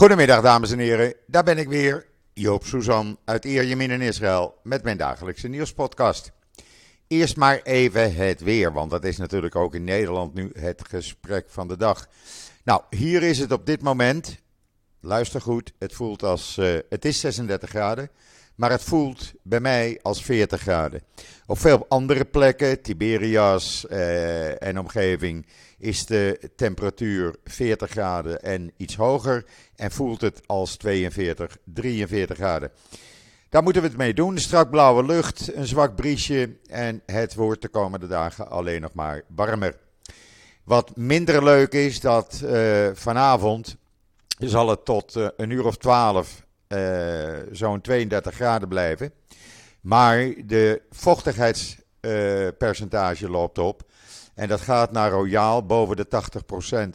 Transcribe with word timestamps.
Goedemiddag 0.00 0.42
dames 0.42 0.70
en 0.70 0.78
heren, 0.78 1.14
daar 1.26 1.44
ben 1.44 1.58
ik 1.58 1.68
weer, 1.68 2.06
Joop 2.32 2.64
Suzan 2.64 3.18
uit 3.24 3.44
Ierjemien 3.44 3.90
in 3.90 4.00
Israël 4.00 4.54
met 4.62 4.82
mijn 4.82 4.96
dagelijkse 4.96 5.48
nieuwspodcast. 5.48 6.32
Eerst 7.06 7.36
maar 7.36 7.60
even 7.62 8.14
het 8.14 8.40
weer, 8.40 8.72
want 8.72 8.90
dat 8.90 9.04
is 9.04 9.16
natuurlijk 9.16 9.56
ook 9.56 9.74
in 9.74 9.84
Nederland 9.84 10.34
nu 10.34 10.50
het 10.58 10.82
gesprek 10.88 11.44
van 11.48 11.68
de 11.68 11.76
dag. 11.76 12.08
Nou, 12.64 12.82
hier 12.90 13.22
is 13.22 13.38
het 13.38 13.52
op 13.52 13.66
dit 13.66 13.82
moment, 13.82 14.38
luister 15.00 15.40
goed, 15.40 15.72
het 15.78 15.92
voelt 15.92 16.22
als, 16.22 16.56
uh, 16.58 16.78
het 16.88 17.04
is 17.04 17.20
36 17.20 17.70
graden, 17.70 18.10
maar 18.54 18.70
het 18.70 18.82
voelt 18.82 19.32
bij 19.42 19.60
mij 19.60 19.98
als 20.02 20.22
40 20.22 20.60
graden. 20.60 21.02
Op 21.46 21.58
veel 21.58 21.86
andere 21.88 22.24
plekken, 22.24 22.82
Tiberias 22.82 23.86
uh, 23.90 24.62
en 24.62 24.78
omgeving, 24.78 25.46
is 25.80 26.06
de 26.06 26.50
temperatuur 26.56 27.34
40 27.44 27.90
graden 27.90 28.42
en 28.42 28.72
iets 28.76 28.96
hoger 28.96 29.44
en 29.76 29.90
voelt 29.90 30.20
het 30.20 30.40
als 30.46 30.76
42, 30.76 31.56
43 31.64 32.36
graden. 32.36 32.70
Daar 33.48 33.62
moeten 33.62 33.82
we 33.82 33.88
het 33.88 33.96
mee 33.96 34.14
doen. 34.14 34.38
Strak 34.38 34.70
blauwe 34.70 35.04
lucht, 35.04 35.54
een 35.54 35.66
zwak 35.66 35.96
briesje 35.96 36.56
en 36.66 37.02
het 37.06 37.34
wordt 37.34 37.62
de 37.62 37.68
komende 37.68 38.06
dagen 38.06 38.50
alleen 38.50 38.80
nog 38.80 38.94
maar 38.94 39.22
warmer. 39.34 39.76
Wat 40.64 40.96
minder 40.96 41.44
leuk 41.44 41.72
is 41.72 42.00
dat 42.00 42.40
uh, 42.44 42.88
vanavond 42.92 43.76
zal 44.38 44.68
het 44.68 44.84
tot 44.84 45.16
uh, 45.16 45.28
een 45.36 45.50
uur 45.50 45.64
of 45.64 45.76
12 45.76 46.44
uh, 46.68 47.28
zo'n 47.50 47.80
32 47.80 48.34
graden 48.34 48.68
blijven. 48.68 49.12
Maar 49.80 50.32
de 50.44 50.82
vochtigheidspercentage 50.90 53.30
loopt 53.30 53.58
op. 53.58 53.82
En 54.40 54.48
dat 54.48 54.60
gaat 54.60 54.92
naar 54.92 55.10
royaal 55.10 55.66
boven 55.66 55.96
de 55.96 56.06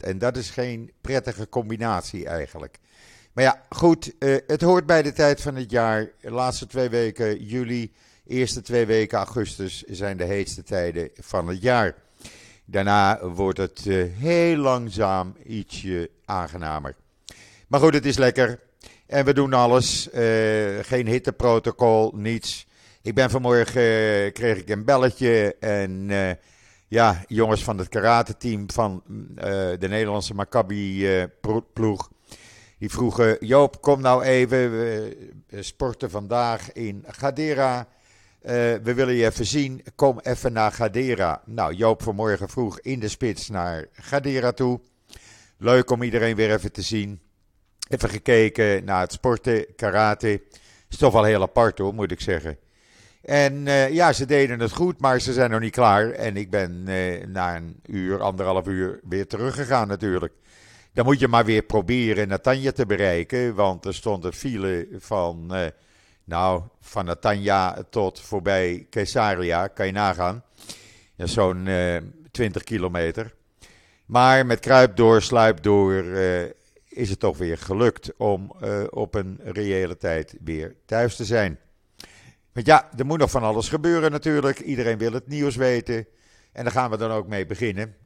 En 0.00 0.18
dat 0.18 0.36
is 0.36 0.50
geen 0.50 0.92
prettige 1.00 1.48
combinatie 1.48 2.26
eigenlijk. 2.26 2.78
Maar 3.32 3.44
ja, 3.44 3.62
goed, 3.68 4.12
uh, 4.18 4.36
het 4.46 4.60
hoort 4.60 4.86
bij 4.86 5.02
de 5.02 5.12
tijd 5.12 5.40
van 5.40 5.54
het 5.54 5.70
jaar. 5.70 6.10
De 6.20 6.30
laatste 6.30 6.66
twee 6.66 6.88
weken 6.88 7.44
juli, 7.44 7.92
eerste 8.26 8.62
twee 8.62 8.86
weken 8.86 9.18
augustus 9.18 9.82
zijn 9.82 10.16
de 10.16 10.24
heetste 10.24 10.62
tijden 10.62 11.10
van 11.14 11.48
het 11.48 11.62
jaar. 11.62 11.94
Daarna 12.64 13.26
wordt 13.28 13.58
het 13.58 13.84
uh, 13.84 14.04
heel 14.18 14.56
langzaam 14.56 15.36
ietsje 15.44 16.10
aangenamer. 16.24 16.94
Maar 17.66 17.80
goed, 17.80 17.94
het 17.94 18.06
is 18.06 18.16
lekker. 18.16 18.60
En 19.06 19.24
we 19.24 19.34
doen 19.34 19.52
alles. 19.52 20.08
Uh, 20.08 20.20
geen 20.82 21.06
hitteprotocol, 21.06 22.12
niets. 22.14 22.66
Ik 23.02 23.14
ben 23.14 23.30
vanmorgen, 23.30 24.32
kreeg 24.32 24.56
ik 24.56 24.68
een 24.68 24.84
belletje 24.84 25.56
en 25.60 26.10
ja, 26.88 27.24
jongens 27.26 27.64
van 27.64 27.78
het 27.78 27.88
karate-team 27.88 28.70
van 28.70 29.02
uh, 29.08 29.44
de 29.78 29.88
Nederlandse 29.88 30.34
Maccabi-ploeg. 30.34 32.08
Uh, 32.10 32.16
die 32.78 32.90
vroegen: 32.90 33.36
Joop, 33.40 33.80
kom 33.80 34.00
nou 34.00 34.22
even. 34.22 34.70
We 34.70 35.62
sporten 35.62 36.10
vandaag 36.10 36.72
in 36.72 37.04
Gadera. 37.06 37.78
Uh, 38.42 38.52
we 38.52 38.94
willen 38.94 39.14
je 39.14 39.24
even 39.24 39.46
zien. 39.46 39.82
Kom 39.94 40.20
even 40.22 40.52
naar 40.52 40.72
Gadera. 40.72 41.42
Nou, 41.44 41.74
Joop 41.74 42.02
vanmorgen 42.02 42.48
vroeg 42.48 42.80
in 42.80 43.00
de 43.00 43.08
spits 43.08 43.48
naar 43.48 43.86
Gadera 43.92 44.52
toe. 44.52 44.80
Leuk 45.58 45.90
om 45.90 46.02
iedereen 46.02 46.36
weer 46.36 46.52
even 46.52 46.72
te 46.72 46.82
zien. 46.82 47.20
Even 47.88 48.08
gekeken 48.08 48.84
naar 48.84 49.00
het 49.00 49.12
sporten, 49.12 49.66
karate. 49.76 50.42
Is 50.88 50.96
toch 50.96 51.12
wel 51.12 51.24
heel 51.24 51.42
apart 51.42 51.78
hoor, 51.78 51.94
moet 51.94 52.10
ik 52.10 52.20
zeggen. 52.20 52.58
En 53.26 53.66
uh, 53.66 53.90
ja, 53.90 54.12
ze 54.12 54.26
deden 54.26 54.60
het 54.60 54.72
goed, 54.72 55.00
maar 55.00 55.20
ze 55.20 55.32
zijn 55.32 55.50
nog 55.50 55.60
niet 55.60 55.72
klaar. 55.72 56.10
En 56.10 56.36
ik 56.36 56.50
ben 56.50 56.84
uh, 56.88 57.26
na 57.26 57.56
een 57.56 57.80
uur, 57.86 58.22
anderhalf 58.22 58.66
uur 58.66 59.00
weer 59.08 59.26
teruggegaan 59.26 59.88
natuurlijk. 59.88 60.32
Dan 60.92 61.04
moet 61.04 61.20
je 61.20 61.28
maar 61.28 61.44
weer 61.44 61.62
proberen 61.62 62.28
Natanja 62.28 62.72
te 62.72 62.86
bereiken. 62.86 63.54
Want 63.54 63.84
er 63.84 63.94
stond 63.94 64.24
een 64.24 64.32
file 64.32 64.88
van, 64.98 65.48
uh, 65.50 65.66
nou, 66.24 66.62
van 66.80 67.04
Natanja 67.04 67.84
tot 67.90 68.20
voorbij 68.20 68.86
Caesarea, 68.90 69.66
kan 69.66 69.86
je 69.86 69.92
nagaan. 69.92 70.42
Zo'n 71.16 71.68
20 72.30 72.62
kilometer. 72.62 73.34
Maar 74.04 74.46
met 74.46 74.60
kruip 74.60 74.96
door, 74.96 75.22
sluip 75.22 75.62
door 75.62 76.04
is 76.88 77.10
het 77.10 77.20
toch 77.20 77.38
weer 77.38 77.58
gelukt 77.58 78.16
om 78.16 78.52
op 78.90 79.14
een 79.14 79.40
reële 79.44 79.96
tijd 79.96 80.36
weer 80.44 80.74
thuis 80.84 81.16
te 81.16 81.24
zijn. 81.24 81.58
Want 82.56 82.68
ja, 82.68 82.90
er 82.96 83.06
moet 83.06 83.18
nog 83.18 83.30
van 83.30 83.42
alles 83.42 83.68
gebeuren 83.68 84.10
natuurlijk. 84.10 84.60
Iedereen 84.60 84.98
wil 84.98 85.12
het 85.12 85.26
nieuws 85.26 85.56
weten. 85.56 86.06
En 86.52 86.64
daar 86.64 86.72
gaan 86.72 86.90
we 86.90 86.96
dan 86.96 87.10
ook 87.10 87.26
mee 87.26 87.46
beginnen. 87.46 87.96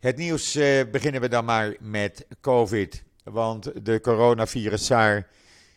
Het 0.00 0.16
nieuws 0.16 0.54
eh, 0.54 0.90
beginnen 0.90 1.20
we 1.20 1.28
dan 1.28 1.44
maar 1.44 1.76
met 1.80 2.26
COVID. 2.40 3.04
Want 3.24 3.84
de 3.84 4.00
coronavirus 4.00 4.90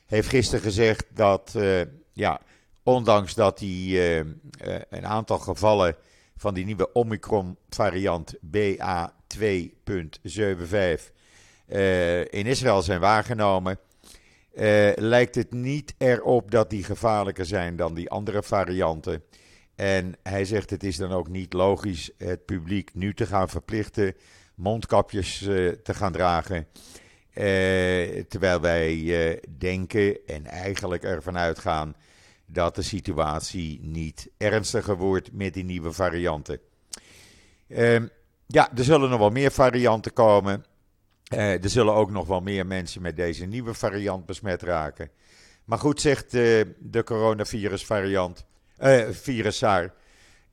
heeft 0.06 0.28
gisteren 0.28 0.64
gezegd 0.64 1.06
dat, 1.14 1.54
uh, 1.58 1.82
ja, 2.14 2.42
ondanks 2.84 3.34
dat 3.34 3.60
hij 3.60 3.70
uh, 3.70 4.18
een 4.90 5.06
aantal 5.06 5.40
gevallen 5.40 5.96
van 6.38 6.54
die 6.54 6.66
nieuwe 6.66 6.94
Omicron-variant 6.94 8.36
BA2.75 8.36 8.42
in 12.30 12.46
Israël 12.46 12.82
zijn 12.82 13.00
waargenomen, 13.00 13.80
uh, 14.56 14.92
lijkt 14.96 15.36
het 15.36 15.54
niet 15.54 15.94
erop 15.98 16.52
dat 16.52 16.70
die 16.70 16.84
gevaarlijker 16.84 17.46
zijn 17.46 17.76
dan 17.76 17.94
die 17.94 18.10
andere 18.10 18.44
varianten. 18.44 19.24
En 19.76 20.16
hij 20.24 20.46
zegt 20.46 20.70
het 20.70 20.84
is 20.84 20.98
dan 20.98 21.12
ook 21.12 21.28
niet 21.28 21.54
logisch 21.54 22.12
het 22.18 22.46
publiek 22.46 22.94
nu 22.94 23.14
te 23.14 23.26
gaan 23.26 23.50
verplichten 23.50 24.16
mondkapjes 24.56 25.42
uh, 25.42 25.72
te 25.72 25.94
gaan 25.94 26.12
dragen. 26.12 26.68
Uh, 27.34 28.24
terwijl 28.28 28.62
wij 28.62 29.40
denken 29.58 30.18
en 30.26 30.46
eigenlijk 30.46 31.04
ervan 31.04 31.38
uitgaan 31.38 31.96
dat 32.46 32.76
de 32.76 32.82
situatie 32.82 33.80
niet 33.82 34.30
ernstiger 34.38 34.98
wordt 34.98 35.32
met 35.32 35.54
die 35.54 35.64
nieuwe 35.64 35.92
varianten. 35.92 36.60
Ehm, 37.68 38.08
ja, 38.48 38.72
er 38.78 38.84
zullen 38.84 39.10
nog 39.10 39.20
wel 39.20 39.30
meer 39.30 39.52
varianten 39.52 40.14
komen. 40.14 40.66
Uh, 41.34 41.64
er 41.64 41.70
zullen 41.70 41.94
ook 41.94 42.12
nog 42.12 42.28
wel 42.28 42.42
meer 42.42 42.66
mensen 42.66 43.02
met 43.02 43.16
deze 43.16 43.46
nieuwe 43.46 43.74
variant 43.74 44.26
besmet 44.26 44.62
raken. 44.62 45.10
Maar 45.66 45.80
goed, 45.80 46.02
zegt 46.02 46.34
uh, 46.34 46.62
de 46.80 47.04
coronavirus 47.04 47.86
variant, 47.86 48.46
uh, 48.80 49.10
virusaar, 49.10 49.94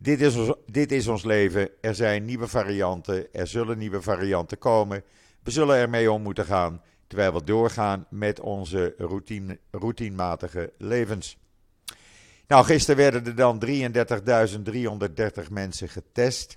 dit 0.03 0.21
is, 0.21 0.37
ons, 0.37 0.55
dit 0.67 0.93
is 0.93 1.07
ons 1.07 1.25
leven. 1.25 1.71
Er 1.81 1.95
zijn 1.95 2.25
nieuwe 2.25 2.49
varianten, 2.49 3.33
er 3.33 3.47
zullen 3.47 3.79
nieuwe 3.79 4.03
varianten 4.03 4.59
komen. 4.59 5.03
We 5.43 5.51
zullen 5.51 5.77
ermee 5.77 6.13
om 6.13 6.23
moeten 6.23 6.45
gaan, 6.45 6.83
terwijl 7.07 7.33
we 7.33 7.45
doorgaan 7.45 8.07
met 8.11 8.41
onze 8.41 8.95
routine, 8.99 9.59
routinematige 9.71 10.73
levens. 10.79 11.39
Nou, 12.47 12.65
gisteren 12.65 12.97
werden 12.97 13.27
er 13.27 13.35
dan 13.35 13.63
33.330 15.45 15.51
mensen 15.51 15.89
getest. 15.89 16.57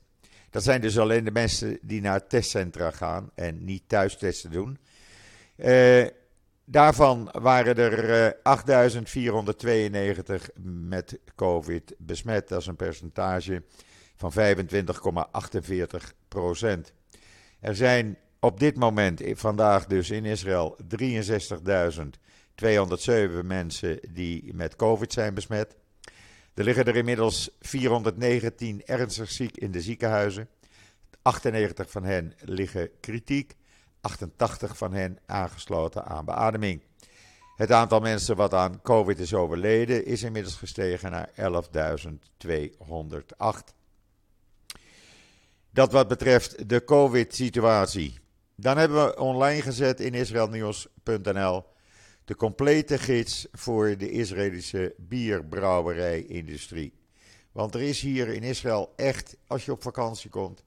Dat 0.56 0.64
zijn 0.64 0.82
dus 0.82 1.00
alleen 1.00 1.24
de 1.24 1.32
mensen 1.32 1.78
die 1.82 2.02
naar 2.02 2.28
testcentra 2.28 2.92
gaan 2.92 3.32
en 3.34 3.66
niet 3.66 3.84
thuis 3.88 4.18
testen 4.18 4.52
doen. 4.52 4.78
Uh, 5.56 6.06
daarvan 6.66 7.30
waren 7.32 7.76
er 7.76 8.04
uh, 8.04 8.26
eh, 8.26 8.34
8.492 10.54 10.54
met 10.64 11.20
COVID 11.36 11.96
besmet. 11.98 12.48
Dat 12.48 12.62
is 12.62 12.68
een 12.68 12.76
percentage 12.76 13.64
van 14.16 14.34
25,48 14.34 14.38
procent. 16.28 16.94
Er 17.60 17.76
zijn 17.76 18.18
op 18.40 18.60
dit 18.60 18.76
moment, 18.76 19.22
vandaag 19.26 19.86
dus 19.86 20.10
in 20.10 20.26
Israël, 20.26 20.78
63.207 20.98 21.06
mensen 23.44 24.00
die 24.12 24.54
met 24.54 24.76
COVID 24.76 25.14
zijn 25.14 25.34
besmet. 25.34 25.76
Er 26.56 26.64
liggen 26.64 26.86
er 26.86 26.96
inmiddels 26.96 27.50
419 27.60 28.86
ernstig 28.86 29.32
ziek 29.32 29.58
in 29.58 29.72
de 29.72 29.82
ziekenhuizen. 29.82 30.50
98 31.22 31.92
van 31.92 32.04
hen 32.04 32.34
liggen 32.40 32.90
kritiek, 33.00 33.56
88 34.02 34.78
van 34.78 34.94
hen 34.94 35.20
aangesloten 35.26 36.06
aan 36.06 36.26
beademing. 36.26 36.82
Het 37.56 37.72
aantal 37.72 38.00
mensen 38.00 38.36
wat 38.36 38.54
aan 38.54 38.82
COVID 38.82 39.20
is 39.20 39.34
overleden 39.34 40.06
is 40.06 40.24
inmiddels 40.24 40.56
gestegen 40.56 41.12
naar 41.12 41.30
11.208. 41.30 41.38
Dat 45.72 45.92
wat 45.92 46.08
betreft 46.08 46.70
de 46.70 46.84
COVID-situatie. 46.84 48.20
Dan 48.56 48.78
hebben 48.78 49.06
we 49.06 49.20
online 49.20 49.62
gezet 49.62 50.00
in 50.00 50.14
israelnieuws.nl 50.14 51.66
de 52.26 52.36
complete 52.36 52.98
gids 52.98 53.48
voor 53.52 53.98
de 53.98 54.12
Israëlische 54.12 54.94
bierbrouwerijindustrie. 54.98 56.94
Want 57.52 57.74
er 57.74 57.82
is 57.82 58.02
hier 58.02 58.28
in 58.28 58.44
Israël 58.44 58.94
echt, 58.96 59.38
als 59.48 59.66
je 59.66 59.72
op 59.72 59.82
vakantie 59.82 60.30
komt, 60.30 60.64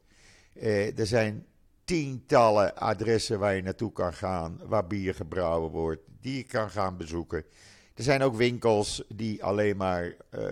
eh, 0.53 0.99
er 0.99 1.07
zijn 1.07 1.47
tientallen 1.85 2.77
adressen 2.77 3.39
waar 3.39 3.55
je 3.55 3.63
naartoe 3.63 3.93
kan 3.93 4.15
gaan, 4.15 4.61
waar 4.67 4.87
bier 4.87 5.15
gebrouwen 5.15 5.71
wordt, 5.71 6.03
die 6.21 6.37
je 6.37 6.43
kan 6.43 6.71
gaan 6.71 6.97
bezoeken. 6.97 7.45
Er 7.95 8.03
zijn 8.03 8.23
ook 8.23 8.35
winkels 8.35 9.05
die 9.15 9.45
alleen 9.45 9.77
maar 9.77 10.05
uh, 10.05 10.43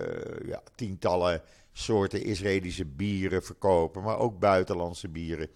ja, 0.45 0.61
tientallen 0.75 1.41
soorten 1.71 2.23
Israëlische 2.23 2.85
bieren 2.85 3.43
verkopen, 3.43 4.03
maar 4.03 4.17
ook 4.17 4.39
buitenlandse 4.39 5.07
bieren. 5.07 5.49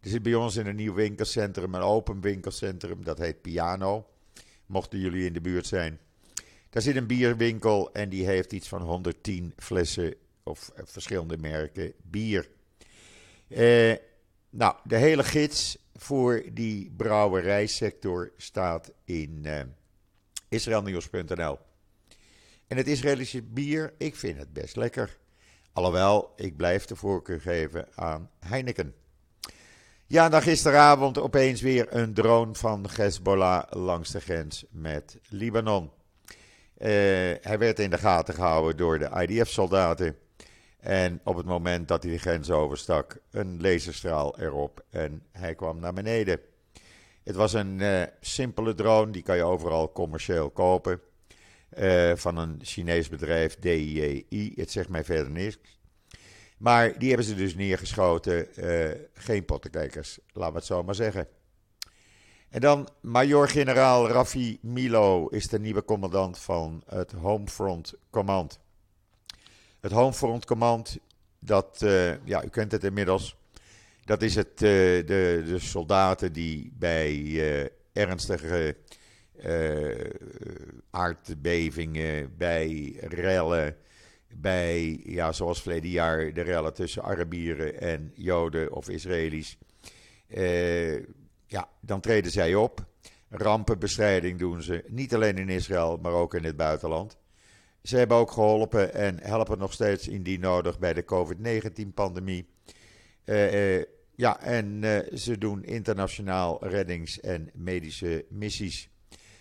Er 0.00 0.08
zit 0.08 0.22
bij 0.22 0.34
ons 0.34 0.56
in 0.56 0.66
een 0.66 0.76
nieuw 0.76 0.94
winkelcentrum, 0.94 1.74
een 1.74 1.80
open 1.80 2.20
winkelcentrum, 2.20 3.04
dat 3.04 3.18
heet 3.18 3.42
Piano. 3.42 4.06
Mochten 4.66 4.98
jullie 4.98 5.26
in 5.26 5.32
de 5.32 5.40
buurt 5.40 5.66
zijn. 5.66 5.98
Daar 6.70 6.82
zit 6.82 6.96
een 6.96 7.06
bierwinkel 7.06 7.92
en 7.92 8.08
die 8.08 8.26
heeft 8.26 8.52
iets 8.52 8.68
van 8.68 8.82
110 8.82 9.52
flessen 9.56 10.14
of 10.42 10.68
eh, 10.68 10.82
verschillende 10.86 11.38
merken 11.38 11.92
bier. 12.02 12.48
Eh, 13.48 13.94
nou, 14.50 14.76
de 14.84 14.96
hele 14.96 15.24
gids 15.24 15.78
voor 15.94 16.42
die 16.52 16.90
brouwerijsector 16.96 18.32
staat 18.36 18.92
in 19.04 19.40
uh. 19.44 19.60
En 22.66 22.76
het 22.76 22.86
Israëlische 22.86 23.42
bier, 23.42 23.94
ik 23.98 24.16
vind 24.16 24.38
het 24.38 24.52
best 24.52 24.76
lekker. 24.76 25.18
Alhoewel, 25.72 26.32
ik 26.36 26.56
blijf 26.56 26.84
de 26.84 26.96
voorkeur 26.96 27.40
geven 27.40 27.88
aan 27.94 28.30
Heineken. 28.38 28.94
Ja, 30.08 30.28
dan 30.28 30.42
gisteravond 30.42 31.18
opeens 31.18 31.60
weer 31.60 31.86
een 31.90 32.14
drone 32.14 32.54
van 32.54 32.86
Hezbollah 32.96 33.62
langs 33.70 34.10
de 34.10 34.20
grens 34.20 34.64
met 34.70 35.18
Libanon. 35.28 35.90
Uh, 36.78 36.88
hij 37.40 37.58
werd 37.58 37.78
in 37.78 37.90
de 37.90 37.98
gaten 37.98 38.34
gehouden 38.34 38.76
door 38.76 38.98
de 38.98 39.26
IDF-soldaten. 39.26 40.16
En 40.80 41.20
op 41.24 41.36
het 41.36 41.46
moment 41.46 41.88
dat 41.88 42.02
hij 42.02 42.12
de 42.12 42.18
grens 42.18 42.50
overstak, 42.50 43.18
een 43.30 43.60
laserstraal 43.60 44.38
erop 44.38 44.84
en 44.90 45.22
hij 45.32 45.54
kwam 45.54 45.80
naar 45.80 45.92
beneden. 45.92 46.40
Het 47.24 47.34
was 47.34 47.52
een 47.52 47.78
uh, 47.78 48.02
simpele 48.20 48.74
drone, 48.74 49.12
die 49.12 49.22
kan 49.22 49.36
je 49.36 49.42
overal 49.42 49.92
commercieel 49.92 50.50
kopen. 50.50 51.00
Uh, 51.78 52.12
van 52.14 52.36
een 52.36 52.58
Chinees 52.62 53.08
bedrijf, 53.08 53.58
DIEI. 53.58 54.52
Het 54.54 54.70
zegt 54.70 54.88
mij 54.88 55.04
verder 55.04 55.30
niks. 55.30 55.75
Maar 56.56 56.98
die 56.98 57.08
hebben 57.08 57.26
ze 57.26 57.34
dus 57.34 57.54
neergeschoten. 57.54 58.48
Uh, 58.56 58.90
geen 59.14 59.44
pottenkijkers, 59.44 60.18
laten 60.32 60.52
we 60.52 60.58
het 60.58 60.66
zo 60.66 60.82
maar 60.82 60.94
zeggen. 60.94 61.28
En 62.48 62.60
dan 62.60 62.88
Major-generaal 63.00 64.08
Rafi 64.08 64.58
Milo 64.62 65.26
is 65.26 65.48
de 65.48 65.58
nieuwe 65.58 65.84
commandant 65.84 66.38
van 66.38 66.82
het 66.86 67.12
Homefront 67.12 67.94
Command. 68.10 68.58
Het 69.80 69.92
Homefront 69.92 70.44
Command, 70.44 70.98
dat, 71.38 71.80
uh, 71.84 72.24
ja, 72.24 72.44
u 72.44 72.48
kent 72.48 72.72
het 72.72 72.84
inmiddels. 72.84 73.36
Dat 74.04 74.22
is 74.22 74.34
het, 74.34 74.52
uh, 74.52 74.60
de, 74.60 75.42
de 75.46 75.58
soldaten 75.58 76.32
die 76.32 76.72
bij 76.74 77.70
ernstige 77.92 78.76
aardbevingen, 80.90 82.36
bij 82.36 82.96
rellen, 83.00 83.76
bij, 84.34 85.00
ja, 85.04 85.32
zoals 85.32 85.62
verleden 85.62 85.90
jaar, 85.90 86.32
de 86.32 86.40
rellen 86.42 86.74
tussen 86.74 87.02
Arabieren 87.02 87.80
en 87.80 88.12
Joden 88.14 88.72
of 88.72 88.88
Israëli's. 88.88 89.58
ja, 91.46 91.68
dan 91.80 92.00
treden 92.00 92.30
zij 92.30 92.54
op. 92.54 92.86
Rampenbestrijding 93.28 94.38
doen 94.38 94.62
ze, 94.62 94.84
niet 94.88 95.14
alleen 95.14 95.38
in 95.38 95.48
Israël, 95.48 95.98
maar 96.02 96.12
ook 96.12 96.34
in 96.34 96.44
het 96.44 96.56
buitenland. 96.56 97.18
Ze 97.82 97.96
hebben 97.96 98.16
ook 98.16 98.30
geholpen 98.30 98.94
en 98.94 99.20
helpen 99.22 99.58
nog 99.58 99.72
steeds 99.72 100.08
indien 100.08 100.40
nodig 100.40 100.78
bij 100.78 100.92
de 100.92 101.04
COVID-19-pandemie. 101.04 102.48
Uh, 103.24 103.76
uh, 103.76 103.84
ja, 104.14 104.40
en 104.40 104.82
ze 105.14 105.38
doen 105.38 105.64
internationaal 105.64 106.66
reddings- 106.66 107.20
en 107.20 107.50
medische 107.54 108.24
missies. 108.28 108.88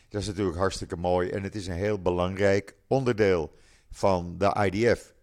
Dat 0.10 0.22
is 0.22 0.28
natuurlijk 0.28 0.58
hartstikke 0.58 0.96
mooi 0.96 1.30
en 1.30 1.44
het 1.44 1.56
is 1.56 1.68
een 1.68 1.76
heel 1.76 2.02
belangrijk 2.02 2.76
onderdeel 2.88 3.52
van 3.96 4.38
de 4.38 4.70
IDF. 4.72 5.14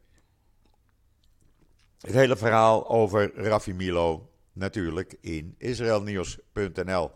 Het 2.00 2.14
hele 2.14 2.36
verhaal 2.36 2.88
over 2.88 3.34
Rafi 3.34 3.74
Milo 3.74 4.30
natuurlijk 4.52 5.16
in 5.20 5.54
israelnieuws.nl. 5.58 7.10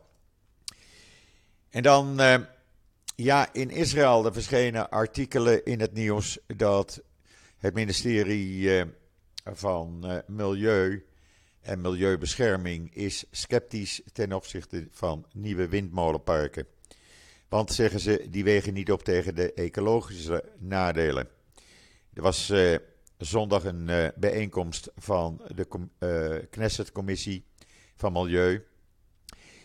En 1.70 1.82
dan 1.82 2.20
ja, 3.16 3.52
in 3.52 3.70
Israël 3.70 4.24
er 4.24 4.32
verschenen 4.32 4.90
artikelen 4.90 5.64
in 5.64 5.80
het 5.80 5.92
nieuws 5.92 6.38
dat 6.46 7.02
het 7.58 7.74
ministerie 7.74 8.78
eh, 8.78 8.86
van 9.44 10.06
eh, 10.06 10.18
Milieu 10.26 11.06
en 11.60 11.80
Milieubescherming 11.80 12.94
is 12.94 13.24
sceptisch 13.30 14.02
ten 14.12 14.32
opzichte 14.32 14.88
van 14.90 15.26
nieuwe 15.32 15.68
windmolenparken. 15.68 16.66
Want 17.48 17.72
zeggen 17.72 18.00
ze, 18.00 18.26
die 18.30 18.44
wegen 18.44 18.74
niet 18.74 18.92
op 18.92 19.02
tegen 19.02 19.34
de 19.34 19.52
ecologische 19.52 20.44
nadelen. 20.58 21.28
Er 22.16 22.22
was 22.22 22.50
uh, 22.50 22.76
zondag 23.18 23.64
een 23.64 23.88
uh, 23.88 24.06
bijeenkomst 24.16 24.90
van 24.96 25.42
de 25.54 25.66
uh, 25.98 26.36
Knesset-commissie 26.50 27.44
van 27.96 28.12
Milieu. 28.12 28.66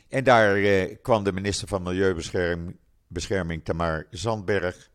En 0.09 0.24
daar 0.24 0.86
kwam 1.01 1.24
de 1.24 1.31
minister 1.31 1.68
van 1.68 1.83
Milieubescherming 1.83 2.77
Bescherming 3.07 3.63
Tamar 3.63 4.07
Zandberg. 4.09 4.89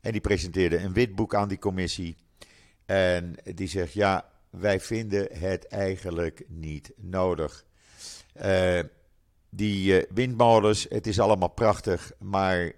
En 0.00 0.12
die 0.12 0.20
presenteerde 0.20 0.78
een 0.78 0.92
witboek 0.92 1.34
aan 1.34 1.48
die 1.48 1.58
commissie. 1.58 2.16
En 2.86 3.34
die 3.54 3.68
zegt: 3.68 3.92
Ja, 3.92 4.30
wij 4.50 4.80
vinden 4.80 5.28
het 5.38 5.66
eigenlijk 5.66 6.44
niet 6.48 6.92
nodig. 6.96 7.64
Die 9.48 10.06
windmolens, 10.14 10.86
het 10.88 11.06
is 11.06 11.20
allemaal 11.20 11.48
prachtig, 11.48 12.12
maar 12.18 12.72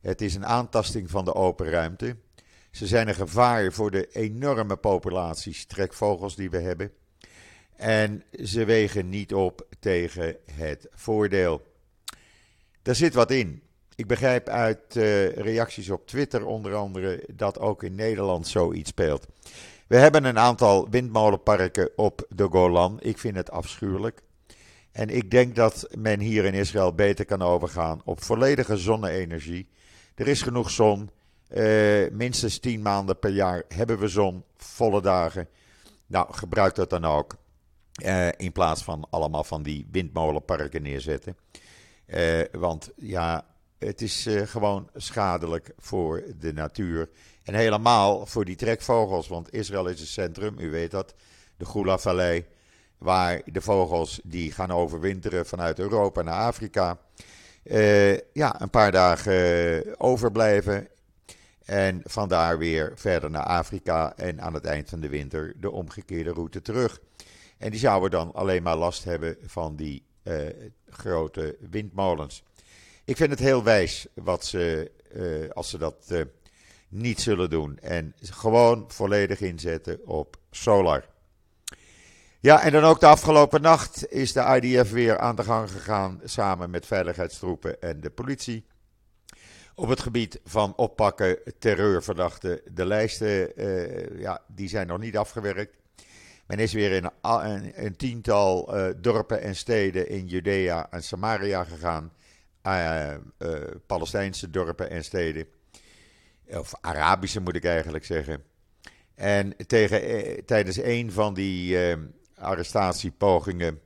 het 0.00 0.20
is 0.20 0.34
een 0.34 0.46
aantasting 0.46 1.10
van 1.10 1.24
de 1.24 1.34
open 1.34 1.70
ruimte. 1.70 2.16
Ze 2.74 2.86
zijn 2.86 3.08
een 3.08 3.14
gevaar 3.14 3.72
voor 3.72 3.90
de 3.90 4.08
enorme 4.12 4.76
populaties 4.76 5.66
trekvogels 5.66 6.36
die 6.36 6.50
we 6.50 6.58
hebben. 6.58 6.92
En 7.76 8.22
ze 8.42 8.64
wegen 8.64 9.08
niet 9.08 9.34
op 9.34 9.66
tegen 9.80 10.36
het 10.52 10.88
voordeel. 10.90 11.62
Daar 12.82 12.94
zit 12.94 13.14
wat 13.14 13.30
in. 13.30 13.62
Ik 13.94 14.06
begrijp 14.06 14.48
uit 14.48 14.96
uh, 14.96 15.28
reacties 15.28 15.90
op 15.90 16.06
Twitter 16.06 16.46
onder 16.46 16.74
andere 16.74 17.24
dat 17.32 17.58
ook 17.58 17.82
in 17.82 17.94
Nederland 17.94 18.46
zoiets 18.46 18.90
speelt. 18.90 19.26
We 19.86 19.96
hebben 19.96 20.24
een 20.24 20.38
aantal 20.38 20.90
windmolenparken 20.90 21.90
op 21.96 22.26
de 22.28 22.48
Golan. 22.50 22.98
Ik 23.00 23.18
vind 23.18 23.36
het 23.36 23.50
afschuwelijk. 23.50 24.22
En 24.92 25.08
ik 25.08 25.30
denk 25.30 25.54
dat 25.54 25.88
men 25.98 26.20
hier 26.20 26.44
in 26.44 26.54
Israël 26.54 26.94
beter 26.94 27.24
kan 27.24 27.42
overgaan 27.42 28.00
op 28.04 28.22
volledige 28.22 28.76
zonne-energie. 28.76 29.68
Er 30.14 30.28
is 30.28 30.42
genoeg 30.42 30.70
zon. 30.70 31.10
Uh, 31.54 32.10
minstens 32.10 32.58
10 32.58 32.82
maanden 32.82 33.18
per 33.18 33.30
jaar 33.30 33.62
hebben 33.68 33.98
we 33.98 34.08
zon, 34.08 34.44
volle 34.56 35.02
dagen. 35.02 35.48
Nou, 36.06 36.32
gebruik 36.32 36.74
dat 36.74 36.90
dan 36.90 37.04
ook. 37.04 37.36
Uh, 38.04 38.28
in 38.36 38.52
plaats 38.52 38.82
van 38.82 39.06
allemaal 39.10 39.44
van 39.44 39.62
die 39.62 39.88
windmolenparken 39.90 40.82
neerzetten. 40.82 41.36
Uh, 42.06 42.40
want 42.52 42.90
ja, 42.96 43.46
het 43.78 44.02
is 44.02 44.28
gewoon 44.44 44.88
schadelijk 44.94 45.72
voor 45.78 46.24
de 46.38 46.52
natuur. 46.52 47.08
En 47.42 47.54
helemaal 47.54 48.26
voor 48.26 48.44
die 48.44 48.56
trekvogels. 48.56 49.28
Want 49.28 49.52
Israël 49.52 49.86
is 49.86 50.00
het 50.00 50.08
centrum, 50.08 50.58
u 50.58 50.70
weet 50.70 50.90
dat. 50.90 51.14
De 51.56 51.64
Gula-vallei. 51.64 52.44
Waar 52.98 53.42
de 53.44 53.60
vogels 53.60 54.20
die 54.24 54.52
gaan 54.52 54.70
overwinteren 54.70 55.46
vanuit 55.46 55.78
Europa 55.78 56.22
naar 56.22 56.46
Afrika. 56.46 56.98
Ja, 58.32 58.60
een 58.60 58.70
paar 58.70 58.92
dagen 58.92 60.00
overblijven. 60.00 60.88
En 61.64 62.00
vandaar 62.04 62.58
weer 62.58 62.92
verder 62.94 63.30
naar 63.30 63.44
Afrika. 63.44 64.16
En 64.16 64.40
aan 64.40 64.54
het 64.54 64.64
eind 64.64 64.88
van 64.88 65.00
de 65.00 65.08
winter 65.08 65.54
de 65.60 65.70
omgekeerde 65.70 66.32
route 66.32 66.62
terug. 66.62 67.00
En 67.58 67.70
die 67.70 67.80
zouden 67.80 68.10
dan 68.10 68.34
alleen 68.34 68.62
maar 68.62 68.76
last 68.76 69.04
hebben 69.04 69.36
van 69.46 69.76
die 69.76 70.04
grote 70.88 71.56
windmolens. 71.70 72.42
Ik 73.04 73.16
vind 73.16 73.30
het 73.30 73.38
heel 73.38 73.62
wijs 73.62 74.06
wat 74.14 74.44
ze, 74.44 74.90
uh, 75.12 75.50
als 75.50 75.70
ze 75.70 75.78
dat 75.78 76.06
uh, 76.08 76.20
niet 76.88 77.20
zullen 77.20 77.50
doen. 77.50 77.78
En 77.78 78.14
gewoon 78.20 78.84
volledig 78.88 79.40
inzetten 79.40 80.06
op 80.06 80.36
solar. 80.50 81.08
Ja, 82.40 82.62
en 82.62 82.72
dan 82.72 82.84
ook 82.84 83.00
de 83.00 83.06
afgelopen 83.06 83.62
nacht 83.62 84.12
is 84.12 84.32
de 84.32 84.60
IDF 84.60 84.90
weer 84.90 85.18
aan 85.18 85.36
de 85.36 85.42
gang 85.42 85.70
gegaan 85.70 86.20
samen 86.24 86.70
met 86.70 86.86
veiligheidstroepen 86.86 87.82
en 87.82 88.00
de 88.00 88.10
politie. 88.10 88.66
Op 89.76 89.88
het 89.88 90.00
gebied 90.00 90.40
van 90.44 90.76
oppakken 90.76 91.38
terreurverdachten. 91.58 92.60
De 92.74 92.86
lijsten 92.86 93.60
uh, 93.60 94.20
ja, 94.20 94.42
die 94.46 94.68
zijn 94.68 94.86
nog 94.86 94.98
niet 94.98 95.16
afgewerkt. 95.16 95.76
Men 96.46 96.58
is 96.58 96.72
weer 96.72 96.92
in 96.92 97.10
een, 97.22 97.84
een 97.84 97.96
tiental 97.96 98.76
uh, 98.76 98.92
dorpen 98.96 99.40
en 99.40 99.56
steden 99.56 100.08
in 100.08 100.26
Judea 100.26 100.90
en 100.90 101.02
Samaria 101.02 101.64
gegaan 101.64 102.12
uh, 102.66 103.14
Palestijnse 103.86 104.50
dorpen 104.50 104.90
en 104.90 105.04
steden. 105.04 105.46
Of 106.48 106.72
Arabische 106.80 107.40
moet 107.40 107.56
ik 107.56 107.64
eigenlijk 107.64 108.04
zeggen. 108.04 108.42
En 109.14 109.56
tegen, 109.66 110.02
eh, 110.02 110.42
tijdens 110.42 110.76
een 110.76 111.12
van 111.12 111.34
die 111.34 111.78
arrestatiepogingen. 112.34 113.80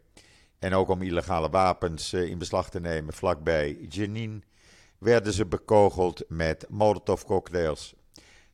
En 0.58 0.74
ook 0.74 0.88
om 0.88 1.02
illegale 1.02 1.50
wapens 1.50 2.12
in 2.12 2.38
beslag 2.38 2.70
te 2.70 2.80
nemen 2.80 3.14
vlakbij 3.14 3.78
Jenin. 3.88 4.44
Werden 4.98 5.32
ze 5.32 5.46
bekogeld 5.46 6.24
met 6.28 6.66
molotovcocktails. 6.68 7.94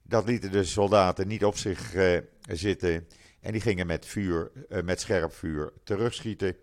Dat 0.02 0.24
lieten 0.24 0.52
de 0.52 0.64
soldaten 0.64 1.28
niet 1.28 1.44
op 1.44 1.56
zich 1.56 1.94
zitten. 2.48 3.08
En 3.40 3.52
die 3.52 3.60
gingen 3.60 3.86
met 3.86 4.06
vuur, 4.06 4.52
met 4.84 5.00
scherp 5.00 5.32
vuur 5.32 5.72
terugschieten. 5.84 6.56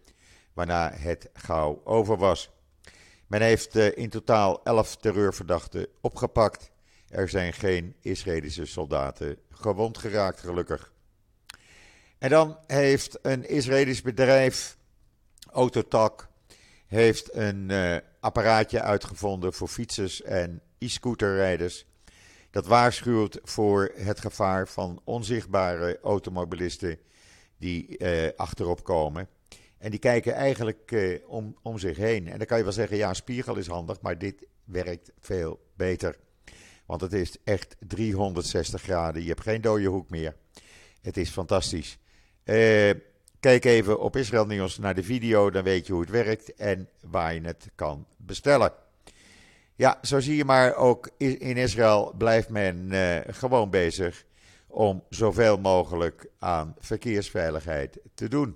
waarna 0.54 0.92
het 0.94 1.30
gauw 1.34 1.82
over 1.84 2.18
was. 2.18 2.52
Men 3.28 3.42
heeft 3.42 3.76
in 3.76 4.10
totaal 4.10 4.64
11 4.64 4.96
terreurverdachten 4.96 5.88
opgepakt. 6.02 6.72
Er 7.08 7.30
zijn 7.30 7.54
geen 7.54 7.96
Israëlische 8.02 8.66
soldaten 8.66 9.38
gewond 9.50 9.98
geraakt, 9.98 10.40
gelukkig. 10.40 10.94
En 12.18 12.30
dan 12.30 12.58
heeft 12.68 13.20
een 13.22 13.50
Israëlisch 13.50 14.02
bedrijf, 14.02 14.78
Autotak, 15.52 16.30
heeft 16.92 17.36
een 17.36 17.70
uh, 17.70 17.96
apparaatje 18.20 18.82
uitgevonden 18.82 19.54
voor 19.54 19.68
fietsers 19.68 20.22
en 20.22 20.62
e-scooterrijders. 20.78 21.86
Dat 22.50 22.66
waarschuwt 22.66 23.40
voor 23.44 23.92
het 23.96 24.20
gevaar 24.20 24.68
van 24.68 25.02
onzichtbare 25.04 26.00
automobilisten 26.04 26.98
die 27.58 28.00
uh, 28.00 28.30
achterop 28.36 28.84
komen. 28.84 29.28
En 29.78 29.92
die 29.92 30.00
kijken 30.00 30.34
eigenlijk 30.34 30.92
uh, 30.92 31.20
om, 31.28 31.56
om 31.62 31.78
zich 31.78 31.98
heen. 31.98 32.28
En 32.28 32.38
dan 32.38 32.48
kan 32.48 32.58
je 32.58 32.64
wel 32.64 32.74
zeggen, 32.74 32.98
ja, 32.98 33.14
spiegel 33.14 33.56
is 33.56 33.68
handig, 33.68 34.02
maar 34.02 34.18
dit 34.18 34.46
werkt 34.64 35.12
veel 35.20 35.60
beter. 35.76 36.16
Want 36.86 37.02
het 37.02 37.14
is 37.14 37.38
echt 37.44 37.76
360 37.88 38.82
graden. 38.82 39.22
Je 39.22 39.28
hebt 39.28 39.42
geen 39.42 39.62
dode 39.62 39.86
hoek 39.86 40.10
meer. 40.10 40.36
Het 41.02 41.18
is 41.18 41.30
fantastisch. 41.30 41.98
Uh, 42.46 42.92
kijk 43.42 43.66
even 43.66 44.00
op 44.00 44.16
Israël 44.16 44.46
Nieuws 44.46 44.78
naar 44.78 44.96
de 44.96 45.04
video, 45.04 45.50
dan 45.50 45.64
weet 45.64 45.88
je 45.88 45.94
hoe 45.94 46.02
het 46.02 46.12
werkt 46.12 46.56
en 46.56 46.90
waar 47.00 47.34
je 47.34 47.42
het 47.42 47.70
kan 47.76 48.06
bestellen. 48.18 48.74
Ja, 49.76 49.98
zo 50.02 50.20
zie 50.20 50.36
je 50.36 50.46
maar 50.46 50.76
ook 50.76 51.10
in 51.18 51.58
Israël 51.58 52.14
blijft 52.18 52.50
men 52.50 52.88
uh, 52.92 53.18
gewoon 53.28 53.70
bezig 53.70 54.26
om 54.68 55.04
zoveel 55.10 55.58
mogelijk 55.58 56.28
aan 56.40 56.76
verkeersveiligheid 56.80 57.98
te 58.14 58.28
doen. 58.30 58.56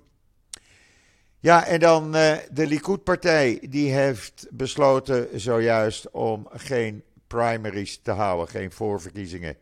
Ja, 1.38 1.66
en 1.66 1.80
dan 1.80 2.16
uh, 2.16 2.36
de 2.50 2.66
Likud-partij, 2.66 3.66
die 3.68 3.92
heeft 3.92 4.46
besloten 4.50 5.40
zojuist 5.40 6.10
om 6.10 6.48
geen 6.52 7.02
primaries 7.26 8.00
te 8.02 8.10
houden, 8.10 8.48
geen 8.48 8.72
voorverkiezingen. 8.72 9.56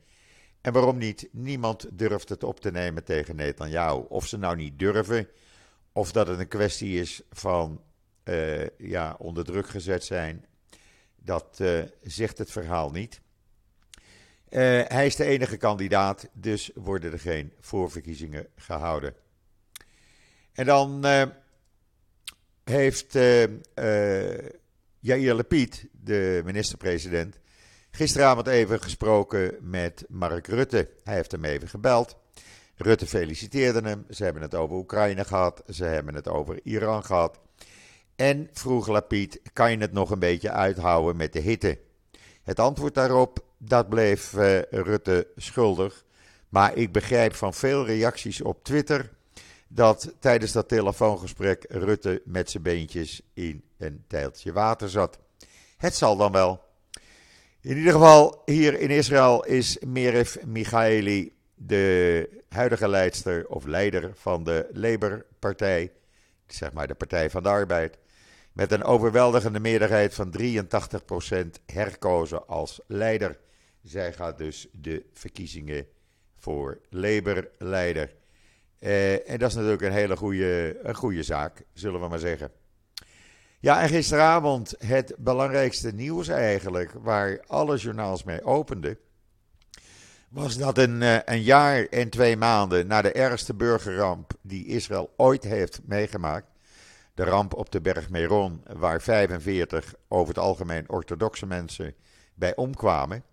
En 0.64 0.72
waarom 0.72 0.98
niet? 0.98 1.28
Niemand 1.30 1.86
durft 1.92 2.28
het 2.28 2.42
op 2.44 2.60
te 2.60 2.70
nemen 2.70 3.04
tegen 3.04 3.36
Netanyahu. 3.36 4.04
Of 4.08 4.26
ze 4.26 4.36
nou 4.38 4.56
niet 4.56 4.78
durven, 4.78 5.28
of 5.92 6.12
dat 6.12 6.26
het 6.26 6.38
een 6.38 6.48
kwestie 6.48 7.00
is 7.00 7.22
van 7.30 7.82
uh, 8.24 8.68
ja, 8.78 9.16
onder 9.18 9.44
druk 9.44 9.68
gezet 9.68 10.04
zijn, 10.04 10.44
dat 11.16 11.58
uh, 11.60 11.82
zegt 12.02 12.38
het 12.38 12.50
verhaal 12.50 12.90
niet. 12.90 13.20
Uh, 14.48 14.60
hij 14.84 15.06
is 15.06 15.16
de 15.16 15.24
enige 15.24 15.56
kandidaat, 15.56 16.28
dus 16.32 16.70
worden 16.74 17.12
er 17.12 17.20
geen 17.20 17.52
voorverkiezingen 17.60 18.46
gehouden. 18.56 19.14
En 20.52 20.66
dan 20.66 21.04
heeft 22.64 23.12
Jair 25.00 25.34
Lapid, 25.34 25.86
de 25.92 26.42
minister-president, 26.44 27.38
Gisteravond 27.96 28.46
even 28.46 28.80
gesproken 28.80 29.56
met 29.60 30.04
Mark 30.08 30.46
Rutte. 30.46 30.88
Hij 31.04 31.14
heeft 31.14 31.32
hem 31.32 31.44
even 31.44 31.68
gebeld. 31.68 32.16
Rutte 32.76 33.06
feliciteerde 33.06 33.88
hem. 33.88 34.06
Ze 34.10 34.24
hebben 34.24 34.42
het 34.42 34.54
over 34.54 34.76
Oekraïne 34.76 35.24
gehad. 35.24 35.62
Ze 35.68 35.84
hebben 35.84 36.14
het 36.14 36.28
over 36.28 36.60
Iran 36.62 37.04
gehad. 37.04 37.40
En 38.16 38.48
vroeg 38.52 38.86
Lapid: 38.86 39.40
kan 39.52 39.70
je 39.70 39.76
het 39.76 39.92
nog 39.92 40.10
een 40.10 40.18
beetje 40.18 40.50
uithouden 40.50 41.16
met 41.16 41.32
de 41.32 41.40
hitte? 41.40 41.78
Het 42.42 42.60
antwoord 42.60 42.94
daarop, 42.94 43.44
dat 43.58 43.88
bleef 43.88 44.32
uh, 44.32 44.62
Rutte 44.62 45.26
schuldig. 45.36 46.04
Maar 46.48 46.76
ik 46.76 46.92
begrijp 46.92 47.34
van 47.34 47.54
veel 47.54 47.86
reacties 47.86 48.42
op 48.42 48.64
Twitter 48.64 49.10
dat 49.68 50.14
tijdens 50.18 50.52
dat 50.52 50.68
telefoongesprek 50.68 51.64
Rutte 51.68 52.22
met 52.24 52.50
zijn 52.50 52.62
beentjes 52.62 53.22
in 53.34 53.64
een 53.78 54.04
teiltje 54.06 54.52
water 54.52 54.90
zat. 54.90 55.18
Het 55.76 55.94
zal 55.94 56.16
dan 56.16 56.32
wel. 56.32 56.72
In 57.64 57.76
ieder 57.76 57.92
geval, 57.92 58.42
hier 58.44 58.80
in 58.80 58.90
Israël 58.90 59.44
is 59.44 59.78
Merev 59.78 60.36
Michaeli 60.46 61.32
de 61.54 62.28
huidige 62.48 62.88
leidster 62.88 63.46
of 63.48 63.64
leider 63.64 64.10
van 64.14 64.44
de 64.44 64.68
Labour-partij, 64.72 65.92
zeg 66.46 66.72
maar 66.72 66.86
de 66.86 66.94
Partij 66.94 67.30
van 67.30 67.42
de 67.42 67.48
Arbeid, 67.48 67.98
met 68.52 68.72
een 68.72 68.82
overweldigende 68.82 69.60
meerderheid 69.60 70.14
van 70.14 70.34
83% 70.38 71.64
herkozen 71.66 72.46
als 72.46 72.80
leider. 72.86 73.38
Zij 73.82 74.12
gaat 74.12 74.38
dus 74.38 74.68
de 74.72 75.04
verkiezingen 75.12 75.86
voor 76.36 76.80
Labour-leider. 76.90 78.14
Eh, 78.78 79.30
en 79.30 79.38
dat 79.38 79.48
is 79.48 79.54
natuurlijk 79.54 79.82
een 79.82 79.92
hele 79.92 80.16
goede, 80.16 80.78
een 80.82 80.94
goede 80.94 81.22
zaak, 81.22 81.62
zullen 81.72 82.00
we 82.00 82.08
maar 82.08 82.18
zeggen. 82.18 82.50
Ja, 83.64 83.82
en 83.82 83.88
gisteravond 83.88 84.74
het 84.78 85.14
belangrijkste 85.18 85.94
nieuws 85.94 86.28
eigenlijk, 86.28 86.92
waar 87.02 87.44
alle 87.46 87.76
journaals 87.76 88.24
mee 88.24 88.44
openden, 88.44 88.98
was 90.28 90.56
dat 90.56 90.78
een, 90.78 91.02
eh, 91.02 91.18
een 91.24 91.42
jaar 91.42 91.84
en 91.84 92.10
twee 92.10 92.36
maanden 92.36 92.86
na 92.86 93.02
de 93.02 93.12
ergste 93.12 93.54
burgerramp 93.54 94.32
die 94.42 94.66
Israël 94.66 95.12
ooit 95.16 95.44
heeft 95.44 95.80
meegemaakt, 95.84 96.46
de 97.14 97.24
ramp 97.24 97.54
op 97.54 97.70
de 97.70 97.80
berg 97.80 98.10
Meron, 98.10 98.62
waar 98.76 99.02
45 99.02 99.94
over 100.08 100.28
het 100.28 100.44
algemeen 100.44 100.90
orthodoxe 100.90 101.46
mensen 101.46 101.94
bij 102.34 102.56
omkwamen, 102.56 103.24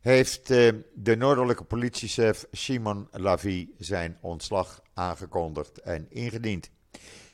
heeft 0.00 0.50
eh, 0.50 0.72
de 0.94 1.16
noordelijke 1.16 1.64
politiechef 1.64 2.46
Shimon 2.56 3.08
Lavi 3.10 3.74
zijn 3.78 4.18
ontslag 4.20 4.82
aangekondigd 4.94 5.80
en 5.80 6.06
ingediend. 6.10 6.70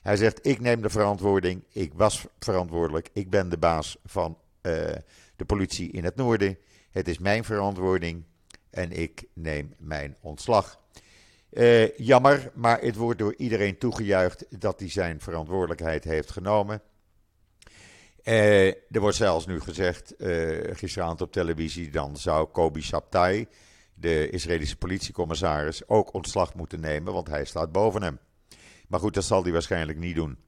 Hij 0.05 0.17
zegt: 0.17 0.47
Ik 0.47 0.61
neem 0.61 0.83
de 0.83 0.91
verantwoording. 0.91 1.65
Ik 1.73 1.93
was 1.95 2.27
verantwoordelijk. 2.39 3.11
Ik 3.13 3.31
ben 3.31 3.49
de 3.49 3.59
baas 3.59 3.97
van 4.05 4.39
uh, 4.63 4.73
de 5.37 5.45
politie 5.47 5.91
in 5.91 6.05
het 6.05 6.17
noorden. 6.17 6.59
Het 6.91 7.09
is 7.09 7.19
mijn 7.19 7.45
verantwoording 7.45 8.25
en 8.71 8.93
ik 8.93 9.25
neem 9.33 9.75
mijn 9.79 10.17
ontslag. 10.21 10.81
Uh, 11.51 11.99
jammer, 11.99 12.51
maar 12.55 12.81
het 12.81 12.97
wordt 12.97 13.19
door 13.19 13.35
iedereen 13.37 13.79
toegejuicht 13.79 14.61
dat 14.61 14.81
hij 14.81 14.91
zijn 14.91 15.21
verantwoordelijkheid 15.21 16.05
heeft 16.05 16.31
genomen. 16.31 16.83
Uh, 18.25 18.67
er 18.67 19.01
wordt 19.01 19.17
zelfs 19.17 19.47
nu 19.47 19.61
gezegd, 19.61 20.15
uh, 20.19 20.75
gisteravond 20.75 21.21
op 21.21 21.33
televisie, 21.33 21.91
dan 21.91 22.17
zou 22.17 22.47
Kobi 22.47 22.83
Shabtai, 22.83 23.47
de 23.95 24.31
Israëlische 24.31 24.77
politiecommissaris, 24.77 25.89
ook 25.89 26.15
ontslag 26.15 26.55
moeten 26.55 26.81
nemen, 26.81 27.13
want 27.13 27.29
hij 27.29 27.45
staat 27.45 27.73
boven 27.73 28.03
hem. 28.03 28.19
Maar 28.89 29.01
goed, 29.01 29.15
dat 29.15 29.25
zal 29.25 29.43
hij 29.43 29.53
waarschijnlijk 29.53 29.99
niet 29.99 30.15
doen. 30.15 30.39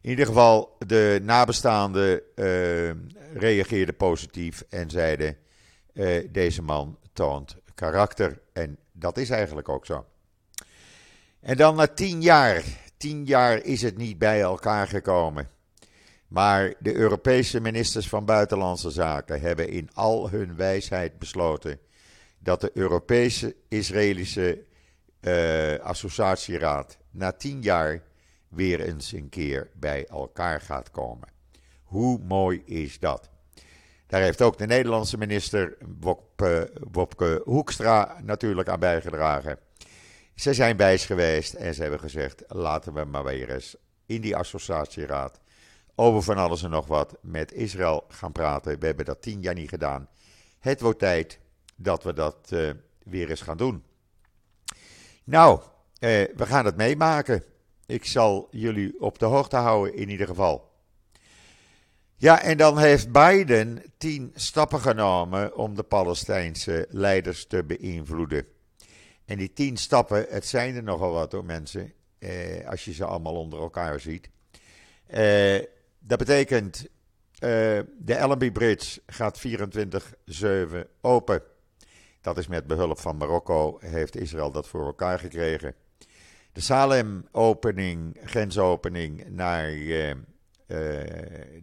In 0.00 0.10
ieder 0.10 0.26
geval, 0.26 0.76
de 0.86 1.20
nabestaanden 1.22 2.22
uh, 2.34 2.90
reageerden 3.34 3.96
positief 3.96 4.64
en 4.68 4.90
zeiden: 4.90 5.36
uh, 5.92 6.28
deze 6.30 6.62
man 6.62 6.98
toont 7.12 7.56
karakter. 7.74 8.40
En 8.52 8.78
dat 8.92 9.18
is 9.18 9.30
eigenlijk 9.30 9.68
ook 9.68 9.86
zo. 9.86 10.04
En 11.40 11.56
dan 11.56 11.76
na 11.76 11.86
tien 11.86 12.22
jaar, 12.22 12.62
tien 12.96 13.24
jaar 13.24 13.64
is 13.64 13.82
het 13.82 13.96
niet 13.96 14.18
bij 14.18 14.40
elkaar 14.40 14.88
gekomen. 14.88 15.48
Maar 16.28 16.74
de 16.78 16.94
Europese 16.94 17.60
ministers 17.60 18.08
van 18.08 18.24
Buitenlandse 18.24 18.90
Zaken 18.90 19.40
hebben 19.40 19.68
in 19.68 19.88
al 19.92 20.30
hun 20.30 20.56
wijsheid 20.56 21.18
besloten 21.18 21.78
dat 22.38 22.60
de 22.60 22.70
Europese 22.74 23.56
Israëlische 23.68 24.64
uh, 25.20 25.78
Associatieraad 25.78 26.98
na 27.10 27.32
tien 27.32 27.62
jaar 27.62 28.02
weer 28.48 28.80
eens 28.80 29.12
een 29.12 29.28
keer 29.28 29.70
bij 29.74 30.06
elkaar 30.06 30.60
gaat 30.60 30.90
komen. 30.90 31.28
Hoe 31.82 32.18
mooi 32.18 32.62
is 32.64 32.98
dat? 32.98 33.30
Daar 34.06 34.20
heeft 34.22 34.42
ook 34.42 34.58
de 34.58 34.66
Nederlandse 34.66 35.18
minister 35.18 35.76
Wopke, 36.00 36.72
Wopke 36.90 37.42
Hoekstra 37.44 38.16
natuurlijk 38.22 38.68
aan 38.68 38.80
bijgedragen. 38.80 39.58
Ze 40.34 40.54
zijn 40.54 40.76
wijs 40.76 41.06
geweest 41.06 41.54
en 41.54 41.74
ze 41.74 41.82
hebben 41.82 42.00
gezegd: 42.00 42.42
laten 42.48 42.94
we 42.94 43.04
maar 43.04 43.24
weer 43.24 43.50
eens 43.50 43.76
in 44.06 44.20
die 44.20 44.36
associatieraad 44.36 45.40
over 45.94 46.22
van 46.22 46.36
alles 46.36 46.62
en 46.62 46.70
nog 46.70 46.86
wat 46.86 47.16
met 47.22 47.52
Israël 47.52 48.04
gaan 48.08 48.32
praten. 48.32 48.78
We 48.78 48.86
hebben 48.86 49.04
dat 49.04 49.22
tien 49.22 49.40
jaar 49.40 49.54
niet 49.54 49.68
gedaan. 49.68 50.08
Het 50.58 50.80
wordt 50.80 50.98
tijd 50.98 51.40
dat 51.76 52.02
we 52.02 52.12
dat 52.12 52.50
uh, 52.52 52.70
weer 53.04 53.30
eens 53.30 53.40
gaan 53.40 53.56
doen. 53.56 53.84
Nou, 55.24 55.60
eh, 56.00 56.10
we 56.36 56.46
gaan 56.46 56.64
het 56.64 56.76
meemaken. 56.76 57.44
Ik 57.86 58.04
zal 58.04 58.48
jullie 58.50 59.00
op 59.00 59.18
de 59.18 59.24
hoogte 59.24 59.56
houden 59.56 59.94
in 59.94 60.08
ieder 60.08 60.26
geval. 60.26 60.70
Ja, 62.16 62.42
en 62.42 62.56
dan 62.56 62.78
heeft 62.78 63.12
Biden 63.12 63.82
tien 63.98 64.32
stappen 64.34 64.80
genomen 64.80 65.56
om 65.56 65.74
de 65.74 65.82
Palestijnse 65.82 66.86
leiders 66.90 67.46
te 67.46 67.64
beïnvloeden. 67.64 68.46
En 69.24 69.38
die 69.38 69.52
tien 69.52 69.76
stappen, 69.76 70.26
het 70.28 70.46
zijn 70.46 70.76
er 70.76 70.82
nogal 70.82 71.12
wat 71.12 71.32
hoor 71.32 71.44
mensen, 71.44 71.92
eh, 72.18 72.68
als 72.68 72.84
je 72.84 72.92
ze 72.92 73.04
allemaal 73.04 73.34
onder 73.34 73.60
elkaar 73.60 74.00
ziet. 74.00 74.30
Eh, 75.06 75.58
dat 75.98 76.18
betekent, 76.18 76.86
eh, 77.38 77.80
de 77.98 78.18
Allenby 78.18 78.50
Bridge 78.50 79.00
gaat 79.06 79.38
24-7 79.38 80.88
open. 81.00 81.42
Dat 82.20 82.38
is 82.38 82.46
met 82.46 82.66
behulp 82.66 82.98
van 82.98 83.16
Marokko, 83.16 83.78
heeft 83.80 84.16
Israël 84.16 84.50
dat 84.50 84.68
voor 84.68 84.86
elkaar 84.86 85.18
gekregen. 85.18 85.74
De 86.52 86.60
Salem-opening, 86.60 88.16
grensopening 88.24 89.28
naar 89.28 89.68
eh, 89.68 90.10
eh, 90.10 90.16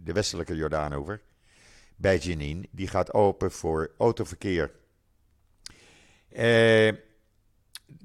de 0.02 0.12
westelijke 0.12 0.56
Jordaanover, 0.56 1.20
bij 1.96 2.18
Jenin, 2.18 2.68
die 2.70 2.88
gaat 2.88 3.12
open 3.12 3.50
voor 3.50 3.90
autoverkeer. 3.98 4.70
Eh, 6.28 6.86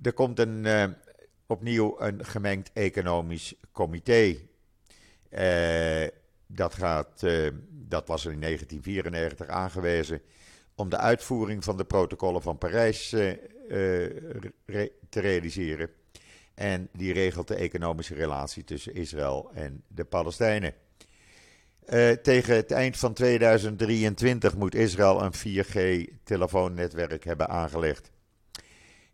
er 0.01 0.13
komt 0.13 0.39
een, 0.39 0.95
opnieuw 1.47 1.95
een 1.99 2.25
gemengd 2.25 2.71
economisch 2.73 3.53
comité. 3.71 4.37
Dat, 6.47 6.73
gaat, 6.73 7.19
dat 7.69 8.07
was 8.07 8.25
in 8.25 8.39
1994 8.39 9.47
aangewezen 9.47 10.21
om 10.75 10.89
de 10.89 10.97
uitvoering 10.97 11.63
van 11.63 11.77
de 11.77 11.85
protocollen 11.85 12.41
van 12.41 12.57
Parijs 12.57 13.09
te 15.09 15.19
realiseren. 15.19 15.89
En 16.53 16.89
die 16.91 17.13
regelt 17.13 17.47
de 17.47 17.55
economische 17.55 18.15
relatie 18.15 18.63
tussen 18.63 18.93
Israël 18.93 19.51
en 19.53 19.83
de 19.87 20.03
Palestijnen. 20.03 20.73
Eh, 21.85 22.11
tegen 22.11 22.55
het 22.55 22.71
eind 22.71 22.97
van 22.97 23.13
2023 23.13 24.55
moet 24.55 24.75
Israël 24.75 25.21
een 25.21 25.33
4G-telefoonnetwerk 25.33 27.23
hebben 27.23 27.49
aangelegd. 27.49 28.11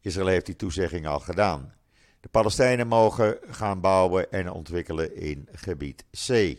Israël 0.02 0.28
heeft 0.28 0.46
die 0.46 0.56
toezegging 0.56 1.08
al 1.08 1.20
gedaan. 1.20 1.74
De 2.20 2.30
Palestijnen 2.30 2.88
mogen 2.88 3.38
gaan 3.50 3.82
bouwen 3.82 4.32
en 4.32 4.52
ontwikkelen 4.52 5.16
in 5.16 5.48
gebied 5.52 6.06
C. 6.28 6.58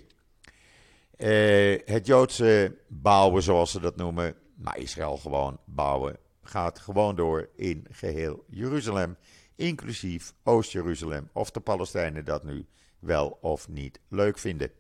Eh, 1.16 1.78
het 1.84 2.06
Joodse 2.06 2.76
bouwen, 2.88 3.42
zoals 3.42 3.70
ze 3.70 3.80
dat 3.80 3.96
noemen, 3.96 4.34
maar 4.54 4.78
Israël 4.78 5.16
gewoon 5.16 5.58
bouwen, 5.64 6.16
gaat 6.42 6.78
gewoon 6.78 7.16
door 7.16 7.48
in 7.56 7.86
geheel 7.90 8.44
Jeruzalem, 8.48 9.16
inclusief 9.60 10.32
Oost-Jeruzalem, 10.42 11.28
of 11.32 11.50
de 11.50 11.60
Palestijnen 11.60 12.24
dat 12.24 12.44
nu 12.44 12.66
wel 12.98 13.38
of 13.40 13.68
niet 13.68 14.00
leuk 14.08 14.38
vinden. 14.38 14.70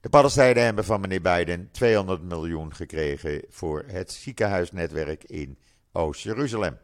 De 0.00 0.08
Palestijnen 0.08 0.64
hebben 0.64 0.84
van 0.84 1.00
meneer 1.00 1.20
Biden 1.20 1.68
200 1.72 2.22
miljoen 2.22 2.74
gekregen 2.74 3.42
voor 3.48 3.84
het 3.86 4.12
ziekenhuisnetwerk 4.12 5.24
in 5.24 5.58
Oost-Jeruzalem. 5.92 6.78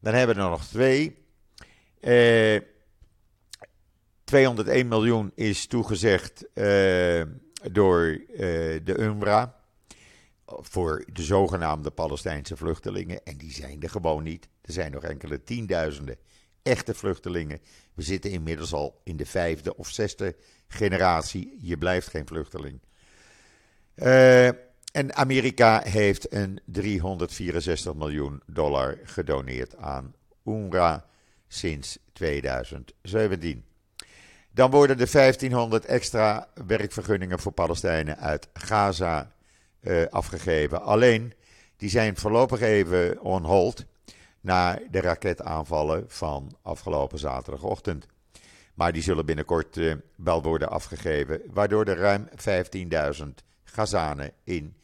Dan 0.00 0.14
hebben 0.14 0.36
we 0.36 0.42
er 0.42 0.48
nog 0.48 0.64
twee. 0.64 1.16
Eh, 2.00 2.60
201 4.24 4.88
miljoen 4.88 5.32
is 5.34 5.66
toegezegd 5.66 6.52
eh, 6.52 7.22
door 7.72 8.06
eh, 8.06 8.38
de 8.84 8.94
UNRWA 8.98 9.60
voor 10.46 11.04
de 11.12 11.22
zogenaamde 11.22 11.90
Palestijnse 11.90 12.56
vluchtelingen. 12.56 13.24
En 13.24 13.36
die 13.36 13.52
zijn 13.52 13.82
er 13.82 13.90
gewoon 13.90 14.22
niet. 14.22 14.48
Er 14.60 14.72
zijn 14.72 14.92
nog 14.92 15.02
enkele 15.02 15.42
tienduizenden 15.42 16.16
echte 16.62 16.94
vluchtelingen. 16.94 17.60
We 17.94 18.02
zitten 18.02 18.30
inmiddels 18.30 18.72
al 18.72 19.00
in 19.04 19.16
de 19.16 19.26
vijfde 19.26 19.76
of 19.76 19.88
zesde 19.88 20.36
generatie. 20.68 21.58
Je 21.60 21.78
blijft 21.78 22.08
geen 22.08 22.26
vluchteling. 22.26 22.80
Eh, 23.94 24.46
en 24.92 25.14
Amerika 25.14 25.82
heeft 25.84 26.32
een 26.32 26.60
364 26.64 27.94
miljoen 27.94 28.42
dollar 28.46 28.98
gedoneerd 29.04 29.76
aan 29.76 30.14
UNRWA 30.44 31.06
sinds 31.48 31.98
2017. 32.12 33.64
Dan 34.50 34.70
worden 34.70 34.98
de 34.98 35.10
1500 35.10 35.84
extra 35.84 36.48
werkvergunningen 36.66 37.38
voor 37.38 37.52
Palestijnen 37.52 38.18
uit 38.18 38.48
Gaza 38.52 39.32
eh, 39.80 40.06
afgegeven. 40.10 40.82
Alleen, 40.82 41.32
die 41.76 41.90
zijn 41.90 42.16
voorlopig 42.16 42.60
even 42.60 43.20
on 43.20 43.44
hold 43.44 43.84
na 44.42 44.78
de 44.90 45.00
raketaanvallen 45.00 46.04
van 46.08 46.56
afgelopen 46.62 47.18
zaterdagochtend. 47.18 48.06
Maar 48.74 48.92
die 48.92 49.02
zullen 49.02 49.26
binnenkort 49.26 49.76
eh, 49.76 49.94
wel 50.16 50.42
worden 50.42 50.70
afgegeven, 50.70 51.40
waardoor 51.50 51.84
er 51.84 51.96
ruim 51.96 52.28
15.000 53.16 53.28
Gazanen 53.64 54.32
in 54.44 54.76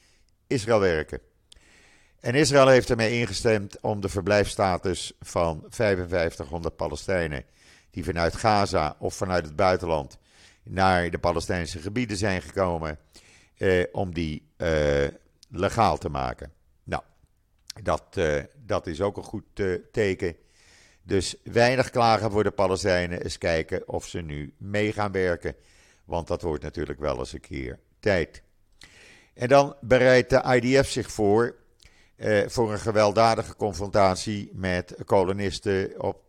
Israël 0.47 0.81
werken. 0.81 1.21
En 2.21 2.35
Israël 2.35 2.69
heeft 2.69 2.91
ermee 2.91 3.21
ingestemd 3.21 3.81
om 3.81 4.01
de 4.01 4.09
verblijfstatus 4.09 5.13
van 5.21 5.65
5500 5.69 6.77
Palestijnen 6.77 7.45
die 7.91 8.05
vanuit 8.05 8.37
Gaza 8.37 8.97
of 8.99 9.15
vanuit 9.15 9.45
het 9.45 9.57
buitenland 9.57 10.19
naar 10.63 11.11
de 11.11 11.19
Palestijnse 11.19 11.79
gebieden 11.79 12.17
zijn 12.17 12.43
gekomen, 12.43 12.99
eh, 13.57 13.85
om 13.93 14.15
die 14.15 14.49
eh, 14.57 15.07
legaal 15.49 15.99
te 15.99 16.09
maken. 16.09 16.53
Dat, 17.83 18.05
eh, 18.11 18.43
dat 18.67 18.87
is 18.87 19.01
ook 19.01 19.17
een 19.17 19.23
goed 19.23 19.45
eh, 19.55 19.75
teken. 19.93 20.37
Dus 21.03 21.37
weinig 21.43 21.91
klagen 21.91 22.31
voor 22.31 22.45
de 22.45 22.51
Palestijnen. 22.51 23.23
Eens 23.23 23.39
kijken 23.39 23.89
of 23.89 24.07
ze 24.07 24.21
nu 24.21 24.55
mee 24.59 24.93
gaan 24.93 25.13
werken. 25.13 25.55
Want 26.05 26.27
dat 26.27 26.43
wordt 26.43 26.63
natuurlijk 26.63 27.01
wel 27.01 27.19
eens 27.19 27.33
een 27.33 27.41
keer 27.41 27.79
tijd. 28.01 28.43
En 29.35 29.49
dan 29.49 29.77
bereidt 29.81 30.31
de 30.31 30.61
IDF 30.61 30.91
zich 30.91 31.11
voor 31.11 31.57
eh, 32.17 32.49
voor 32.49 32.73
een 32.73 32.79
gewelddadige 32.79 33.57
confrontatie 33.57 34.51
met 34.53 34.95
kolonisten 35.05 36.03
op, 36.03 36.27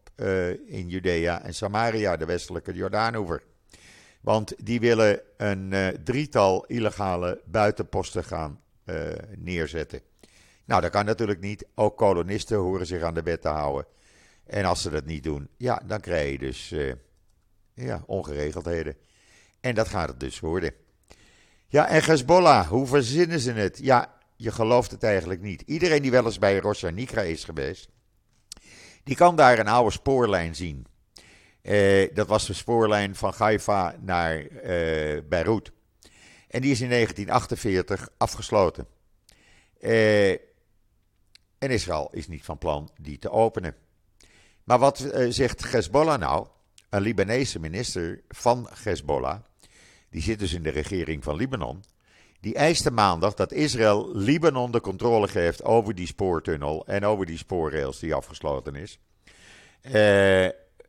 in 0.65 0.89
Judea 0.89 1.43
en 1.43 1.53
Samaria, 1.53 2.17
de 2.17 2.25
westelijke 2.25 2.73
Jordaanoever. 2.73 3.43
Want 4.21 4.53
die 4.65 4.79
willen 4.79 5.21
een 5.37 5.97
drietal 6.03 6.65
illegale 6.65 7.41
buitenposten 7.45 8.23
gaan 8.23 8.61
neerzetten. 9.37 10.01
Nou, 10.69 10.81
dat 10.81 10.91
kan 10.91 11.05
natuurlijk 11.05 11.39
niet. 11.39 11.65
Ook 11.75 11.97
kolonisten 11.97 12.57
horen 12.57 12.85
zich 12.85 13.01
aan 13.01 13.13
de 13.13 13.21
wet 13.21 13.41
te 13.41 13.47
houden. 13.47 13.85
En 14.45 14.65
als 14.65 14.81
ze 14.81 14.89
dat 14.89 15.05
niet 15.05 15.23
doen, 15.23 15.49
ja, 15.57 15.81
dan 15.85 15.99
krijg 15.99 16.31
je 16.31 16.37
dus 16.37 16.71
eh, 16.71 16.93
ja, 17.73 18.03
ongeregeldheden. 18.05 18.95
En 19.61 19.75
dat 19.75 19.87
gaat 19.87 20.09
het 20.09 20.19
dus 20.19 20.39
worden. 20.39 20.73
Ja, 21.67 21.87
en 21.87 22.03
Hezbollah, 22.03 22.67
hoe 22.67 22.87
verzinnen 22.87 23.39
ze 23.39 23.51
het? 23.51 23.79
Ja, 23.81 24.15
je 24.35 24.51
gelooft 24.51 24.91
het 24.91 25.03
eigenlijk 25.03 25.41
niet. 25.41 25.61
Iedereen 25.61 26.01
die 26.01 26.11
wel 26.11 26.25
eens 26.25 26.39
bij 26.39 26.59
Rosh 26.59 26.83
Nikra 26.83 27.21
is 27.21 27.43
geweest, 27.43 27.89
die 29.03 29.15
kan 29.15 29.35
daar 29.35 29.59
een 29.59 29.67
oude 29.67 29.91
spoorlijn 29.91 30.55
zien. 30.55 30.85
Eh, 31.61 32.13
dat 32.13 32.27
was 32.27 32.47
de 32.47 32.53
spoorlijn 32.53 33.15
van 33.15 33.33
Haifa 33.37 33.95
naar 34.01 34.45
eh, 34.45 35.21
Beirut. 35.29 35.71
En 36.47 36.61
die 36.61 36.71
is 36.71 36.81
in 36.81 36.89
1948 36.89 38.09
afgesloten. 38.17 38.87
Eh, 39.79 40.48
en 41.59 41.69
Israël 41.69 42.09
is 42.11 42.27
niet 42.27 42.43
van 42.43 42.57
plan 42.57 42.89
die 43.01 43.19
te 43.19 43.31
openen. 43.31 43.75
Maar 44.63 44.79
wat 44.79 44.99
eh, 44.99 45.25
zegt 45.29 45.71
Hezbollah 45.71 46.19
nou? 46.19 46.47
Een 46.89 47.01
Libanese 47.01 47.59
minister 47.59 48.21
van 48.27 48.69
Hezbollah, 48.83 49.39
die 50.09 50.21
zit 50.21 50.39
dus 50.39 50.53
in 50.53 50.63
de 50.63 50.69
regering 50.69 51.23
van 51.23 51.35
Libanon, 51.35 51.83
die 52.39 52.55
eiste 52.55 52.91
maandag 52.91 53.33
dat 53.33 53.51
Israël 53.51 54.15
Libanon 54.15 54.71
de 54.71 54.81
controle 54.81 55.27
geeft 55.27 55.63
over 55.63 55.95
die 55.95 56.07
spoortunnel 56.07 56.85
en 56.87 57.05
over 57.05 57.25
die 57.25 57.37
spoorrails 57.37 57.99
die 57.99 58.13
afgesloten 58.13 58.75
is. 58.75 58.99
Eh, 59.81 60.45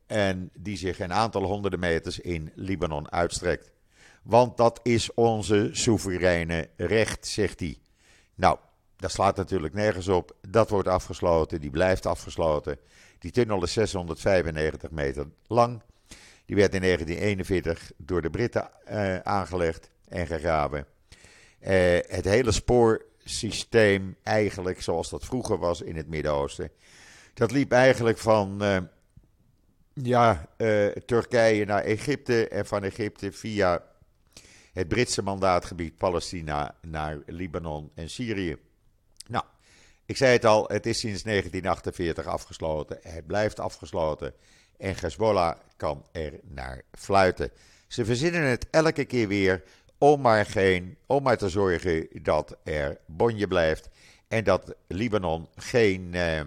en 0.07 0.51
die 0.53 0.77
zich 0.77 0.99
een 0.99 1.13
aantal 1.13 1.43
honderden 1.43 1.79
meters 1.79 2.19
in 2.19 2.51
Libanon 2.55 3.11
uitstrekt. 3.11 3.71
Want 4.23 4.57
dat 4.57 4.79
is 4.83 5.13
onze 5.13 5.69
soevereine 5.71 6.69
recht, 6.77 7.27
zegt 7.27 7.59
hij. 7.59 7.77
Nou, 8.35 8.57
dat 9.01 9.11
slaat 9.11 9.35
natuurlijk 9.35 9.73
nergens 9.73 10.07
op. 10.07 10.35
Dat 10.49 10.69
wordt 10.69 10.87
afgesloten, 10.87 11.61
die 11.61 11.69
blijft 11.69 12.05
afgesloten. 12.05 12.77
Die 13.19 13.31
tunnel 13.31 13.63
is 13.63 13.73
695 13.73 14.91
meter 14.91 15.25
lang. 15.47 15.81
Die 16.45 16.55
werd 16.55 16.73
in 16.73 16.81
1941 16.81 17.91
door 17.97 18.21
de 18.21 18.29
Britten 18.29 18.69
uh, 18.91 19.19
aangelegd 19.19 19.89
en 20.07 20.27
gegraven. 20.27 20.85
Uh, 21.61 21.69
het 22.07 22.25
hele 22.25 22.51
spoorsysteem, 22.51 24.15
eigenlijk 24.23 24.81
zoals 24.81 25.09
dat 25.09 25.25
vroeger 25.25 25.57
was 25.57 25.81
in 25.81 25.95
het 25.95 26.07
Midden-Oosten, 26.07 26.71
dat 27.33 27.51
liep 27.51 27.71
eigenlijk 27.71 28.17
van 28.17 28.63
uh, 28.63 28.77
ja, 29.93 30.47
Turkije 31.05 31.65
naar 31.65 31.83
Egypte 31.83 32.47
en 32.47 32.65
van 32.65 32.83
Egypte 32.83 33.31
via 33.31 33.83
het 34.73 34.87
Britse 34.87 35.21
mandaatgebied 35.21 35.97
Palestina 35.97 36.75
naar 36.81 37.19
Libanon 37.25 37.91
en 37.95 38.09
Syrië. 38.09 38.57
Nou, 39.27 39.43
ik 40.05 40.17
zei 40.17 40.31
het 40.31 40.45
al, 40.45 40.67
het 40.67 40.85
is 40.85 40.99
sinds 40.99 41.23
1948 41.23 42.25
afgesloten. 42.25 42.97
Het 43.01 43.27
blijft 43.27 43.59
afgesloten. 43.59 44.33
En 44.77 44.95
Hezbollah 44.99 45.57
kan 45.77 46.05
er 46.11 46.39
naar 46.43 46.81
fluiten. 46.91 47.51
Ze 47.87 48.05
verzinnen 48.05 48.43
het 48.43 48.67
elke 48.69 49.05
keer 49.05 49.27
weer 49.27 49.63
om 49.97 50.21
maar, 50.21 50.45
geen, 50.45 50.97
om 51.05 51.23
maar 51.23 51.37
te 51.37 51.49
zorgen 51.49 52.07
dat 52.21 52.57
er 52.63 52.97
bonje 53.05 53.47
blijft. 53.47 53.89
En 54.27 54.43
dat 54.43 54.75
Libanon 54.87 55.47
geen 55.55 56.11
uh, 56.13 56.39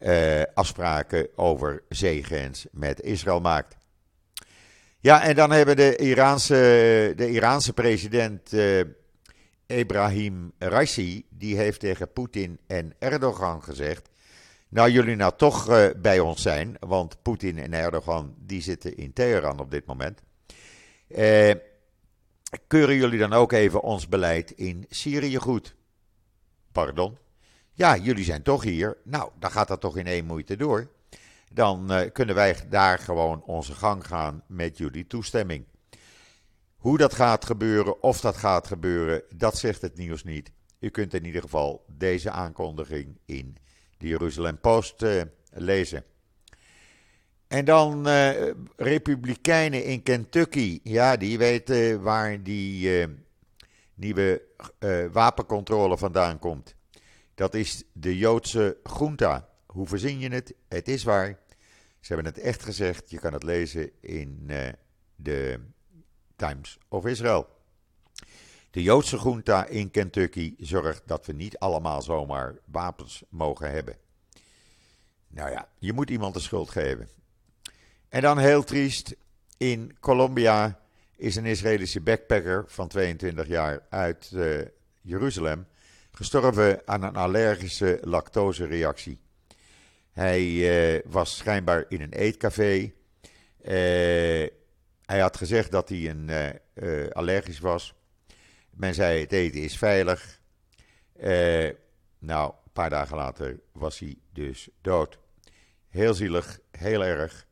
uh, 0.00 0.42
afspraken 0.54 1.28
over 1.36 1.82
zeegrens 1.88 2.66
met 2.70 3.00
Israël 3.00 3.40
maakt. 3.40 3.76
Ja, 5.00 5.22
en 5.22 5.34
dan 5.34 5.50
hebben 5.50 5.76
de 5.76 5.96
Iraanse, 5.96 6.54
de 7.16 7.30
Iraanse 7.30 7.72
president 7.72 8.52
uh, 8.52 8.80
Ebrahim 9.66 10.52
Raisi, 10.58 11.26
die 11.30 11.56
heeft 11.56 11.80
tegen 11.80 12.12
Poetin 12.12 12.58
en 12.66 12.94
Erdogan 12.98 13.62
gezegd 13.62 14.08
Nou, 14.68 14.90
jullie 14.90 15.16
nou 15.16 15.32
toch 15.36 15.70
uh, 15.70 15.86
bij 15.96 16.20
ons 16.20 16.42
zijn, 16.42 16.76
want 16.80 17.22
Poetin 17.22 17.58
en 17.58 17.72
Erdogan 17.72 18.34
die 18.38 18.62
zitten 18.62 18.96
in 18.96 19.12
Teheran 19.12 19.58
op 19.58 19.70
dit 19.70 19.86
moment. 19.86 20.22
Uh, 21.08 21.52
keuren 22.66 22.96
jullie 22.96 23.18
dan 23.18 23.32
ook 23.32 23.52
even 23.52 23.82
ons 23.82 24.08
beleid 24.08 24.50
in 24.50 24.86
Syrië 24.88 25.36
goed? 25.36 25.74
Pardon? 26.72 27.18
Ja, 27.72 27.96
jullie 27.96 28.24
zijn 28.24 28.42
toch 28.42 28.62
hier. 28.62 28.96
Nou, 29.04 29.30
dan 29.38 29.50
gaat 29.50 29.68
dat 29.68 29.80
toch 29.80 29.96
in 29.96 30.06
één 30.06 30.24
moeite 30.24 30.56
door. 30.56 30.90
Dan 31.52 31.92
uh, 31.92 32.00
kunnen 32.12 32.34
wij 32.34 32.56
daar 32.68 32.98
gewoon 32.98 33.42
onze 33.42 33.74
gang 33.74 34.06
gaan 34.06 34.42
met 34.46 34.78
jullie 34.78 35.06
toestemming. 35.06 35.64
Hoe 36.84 36.98
dat 36.98 37.14
gaat 37.14 37.44
gebeuren, 37.44 38.02
of 38.02 38.20
dat 38.20 38.36
gaat 38.36 38.66
gebeuren, 38.66 39.22
dat 39.36 39.58
zegt 39.58 39.82
het 39.82 39.96
nieuws 39.96 40.24
niet. 40.24 40.52
U 40.80 40.88
kunt 40.88 41.14
in 41.14 41.24
ieder 41.24 41.42
geval 41.42 41.84
deze 41.88 42.30
aankondiging 42.30 43.18
in 43.24 43.56
de 43.98 44.06
Jeruzalem 44.06 44.60
Post 44.60 45.02
uh, 45.02 45.22
lezen. 45.50 46.04
En 47.46 47.64
dan 47.64 48.08
uh, 48.08 48.50
Republikeinen 48.76 49.84
in 49.84 50.02
Kentucky. 50.02 50.80
Ja, 50.82 51.16
die 51.16 51.38
weten 51.38 52.02
waar 52.02 52.42
die 52.42 53.00
uh, 53.00 53.06
nieuwe 53.94 54.42
wapencontrole 55.12 55.98
vandaan 55.98 56.38
komt. 56.38 56.74
Dat 57.34 57.54
is 57.54 57.84
de 57.92 58.18
Joodse 58.18 58.76
junta. 58.98 59.48
Hoe 59.66 59.86
verzin 59.86 60.18
je 60.18 60.28
het? 60.28 60.54
Het 60.68 60.88
is 60.88 61.04
waar. 61.04 61.38
Ze 62.00 62.14
hebben 62.14 62.32
het 62.32 62.38
echt 62.38 62.62
gezegd. 62.62 63.10
Je 63.10 63.18
kan 63.18 63.32
het 63.32 63.42
lezen 63.42 63.90
in 64.00 64.50
de 65.16 65.60
Times 66.36 66.78
of 66.88 67.06
Israel. 67.06 67.48
De 68.70 68.82
Joodse 68.82 69.16
junta 69.16 69.66
in 69.66 69.90
Kentucky 69.90 70.54
zorgt 70.58 71.02
dat 71.06 71.26
we 71.26 71.32
niet 71.32 71.58
allemaal 71.58 72.02
zomaar 72.02 72.54
wapens 72.64 73.22
mogen 73.28 73.70
hebben. 73.70 73.96
Nou 75.28 75.50
ja, 75.50 75.68
je 75.78 75.92
moet 75.92 76.10
iemand 76.10 76.34
de 76.34 76.40
schuld 76.40 76.70
geven. 76.70 77.08
En 78.08 78.22
dan 78.22 78.38
heel 78.38 78.64
triest, 78.64 79.16
in 79.56 79.96
Colombia 80.00 80.80
is 81.16 81.36
een 81.36 81.44
Israëlische 81.44 82.00
backpacker 82.00 82.64
van 82.66 82.88
22 82.88 83.46
jaar 83.46 83.86
uit 83.88 84.30
uh, 84.34 84.60
Jeruzalem 85.00 85.66
gestorven 86.10 86.82
aan 86.84 87.02
een 87.02 87.16
allergische 87.16 87.98
lactosereactie. 88.02 89.20
Hij 90.12 90.42
uh, 90.42 91.00
was 91.06 91.36
schijnbaar 91.36 91.84
in 91.88 92.00
een 92.00 92.12
eetcafé. 92.12 92.92
Uh, 93.64 94.46
hij 95.06 95.20
had 95.20 95.36
gezegd 95.36 95.70
dat 95.70 95.88
hij 95.88 96.10
een, 96.10 96.60
allergisch 97.12 97.58
was. 97.58 97.94
Men 98.70 98.94
zei 98.94 99.20
het 99.20 99.32
eten 99.32 99.60
is 99.60 99.78
veilig. 99.78 100.40
Uh, 101.20 101.70
nou, 102.18 102.52
een 102.64 102.72
paar 102.72 102.90
dagen 102.90 103.16
later 103.16 103.60
was 103.72 103.98
hij 103.98 104.16
dus 104.32 104.68
dood. 104.80 105.18
Heel 105.88 106.14
zielig, 106.14 106.58
heel 106.70 107.04
erg. 107.04 107.46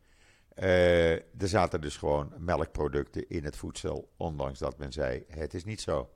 Er 0.54 1.48
zaten 1.48 1.80
dus 1.80 1.96
gewoon 1.96 2.32
melkproducten 2.38 3.28
in 3.28 3.44
het 3.44 3.56
voedsel, 3.56 4.12
ondanks 4.16 4.58
dat 4.58 4.78
men 4.78 4.92
zei 4.92 5.24
het 5.28 5.54
is 5.54 5.64
niet 5.64 5.80
zo. 5.80 6.10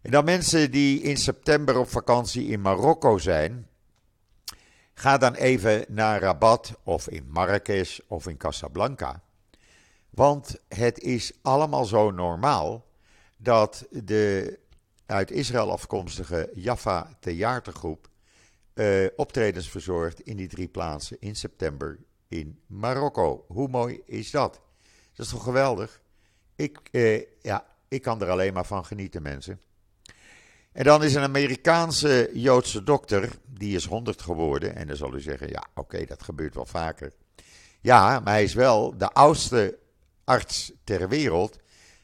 En 0.00 0.10
dan 0.10 0.24
mensen 0.24 0.70
die 0.70 1.02
in 1.02 1.16
september 1.16 1.78
op 1.78 1.88
vakantie 1.88 2.46
in 2.46 2.60
Marokko 2.60 3.18
zijn, 3.18 3.68
ga 4.94 5.18
dan 5.18 5.34
even 5.34 5.84
naar 5.88 6.20
Rabat 6.20 6.78
of 6.82 7.08
in 7.08 7.26
Marrakesh 7.28 7.98
of 8.06 8.26
in 8.26 8.36
Casablanca. 8.36 9.22
Want 10.10 10.56
het 10.68 11.00
is 11.00 11.32
allemaal 11.42 11.84
zo 11.84 12.10
normaal 12.10 12.86
dat 13.36 13.86
de 13.90 14.58
uit 15.06 15.30
Israël 15.30 15.70
afkomstige 15.70 16.50
Jaffa 16.54 17.16
Theatergroep 17.20 18.08
uh, 18.74 19.06
optredens 19.16 19.70
verzorgt 19.70 20.20
in 20.20 20.36
die 20.36 20.48
drie 20.48 20.68
plaatsen 20.68 21.16
in 21.20 21.36
september 21.36 21.98
in 22.28 22.58
Marokko. 22.66 23.44
Hoe 23.48 23.68
mooi 23.68 24.02
is 24.04 24.30
dat? 24.30 24.60
Dat 25.12 25.26
is 25.26 25.32
toch 25.32 25.42
geweldig? 25.42 26.00
Ik, 26.56 26.78
uh, 26.90 27.22
ja, 27.42 27.66
ik 27.88 28.02
kan 28.02 28.22
er 28.22 28.28
alleen 28.28 28.52
maar 28.52 28.66
van 28.66 28.84
genieten, 28.84 29.22
mensen. 29.22 29.60
En 30.72 30.84
dan 30.84 31.04
is 31.04 31.14
een 31.14 31.22
Amerikaanse 31.22 32.30
Joodse 32.32 32.82
dokter, 32.82 33.30
die 33.46 33.76
is 33.76 33.84
100 33.84 34.22
geworden. 34.22 34.74
En 34.74 34.86
dan 34.86 34.96
zal 34.96 35.14
u 35.14 35.20
zeggen, 35.20 35.48
ja, 35.48 35.64
oké, 35.74 36.04
dat 36.04 36.22
gebeurt 36.22 36.54
wel 36.54 36.66
vaker. 36.66 37.12
Ja, 37.80 38.20
maar 38.20 38.32
hij 38.32 38.42
is 38.42 38.54
wel 38.54 38.98
de 38.98 39.12
oudste 39.12 39.78
arts 40.30 40.72
ter 40.84 41.08
wereld 41.08 41.58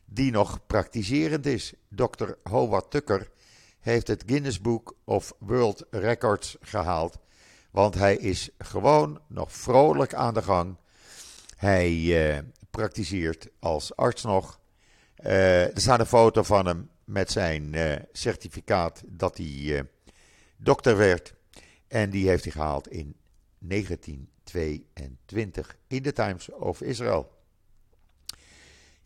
die 0.05 0.31
nog 0.31 0.67
praktiserend 0.67 1.47
is. 1.47 1.73
Dr. 1.89 2.31
Howard 2.43 2.91
Tucker 2.91 3.31
heeft 3.81 4.07
het 4.07 4.23
Guinness 4.27 4.61
Book 4.61 4.97
of 5.05 5.33
World 5.39 5.87
Records 5.91 6.57
gehaald. 6.61 7.19
Want 7.71 7.95
hij 7.95 8.17
is 8.17 8.51
gewoon 8.59 9.21
nog 9.27 9.53
vrolijk 9.53 10.15
aan 10.15 10.35
de 10.35 10.43
gang. 10.43 10.77
Hij 11.57 11.93
uh, 11.93 12.39
praktiseert 12.71 13.49
als 13.59 13.97
arts 13.97 14.23
nog. 14.23 14.61
Uh, 15.25 15.65
er 15.65 15.81
staat 15.81 16.01
een 16.01 16.07
foto 16.07 16.43
van 16.43 16.67
hem 16.67 16.91
met 17.05 17.31
zijn 17.31 17.73
uh, 17.73 17.95
certificaat 18.13 19.03
dat 19.07 19.37
hij 19.37 19.89
dokter 20.57 20.97
werd. 20.97 21.35
En 21.89 22.11
die 22.11 22.29
heeft 22.29 22.45
hij 22.45 22.53
gehaald 22.53 22.89
in 22.89 23.17
1922 23.59 25.77
in 25.87 26.03
de 26.03 26.13
Times 26.13 26.51
of 26.51 26.81
Israel. 26.81 27.36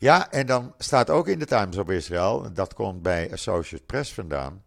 Ja, 0.01 0.31
en 0.31 0.45
dan 0.45 0.73
staat 0.77 1.09
ook 1.09 1.27
in 1.27 1.39
de 1.39 1.45
Times 1.45 1.77
of 1.77 1.89
Israel, 1.89 2.53
dat 2.53 2.73
komt 2.73 3.01
bij 3.01 3.31
Associated 3.31 3.85
Press 3.85 4.13
vandaan, 4.13 4.63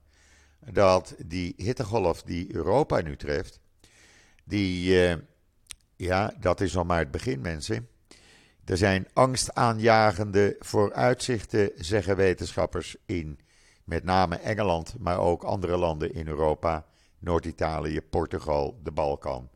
dat 0.70 1.14
die 1.26 1.54
hittegolf 1.56 2.22
die 2.22 2.54
Europa 2.54 3.00
nu 3.00 3.16
treft, 3.16 3.60
die, 4.44 4.94
uh, 5.08 5.14
ja, 5.96 6.34
dat 6.40 6.60
is 6.60 6.72
nog 6.72 6.86
maar 6.86 6.98
het 6.98 7.10
begin, 7.10 7.40
mensen. 7.40 7.88
Er 8.64 8.76
zijn 8.76 9.08
angstaanjagende 9.12 10.56
vooruitzichten, 10.58 11.70
zeggen 11.76 12.16
wetenschappers 12.16 12.96
in 13.06 13.38
met 13.84 14.04
name 14.04 14.36
Engeland, 14.36 14.94
maar 14.98 15.18
ook 15.18 15.42
andere 15.42 15.76
landen 15.76 16.14
in 16.14 16.28
Europa, 16.28 16.86
Noord-Italië, 17.18 18.00
Portugal, 18.00 18.80
de 18.82 18.90
Balkan. 18.90 19.50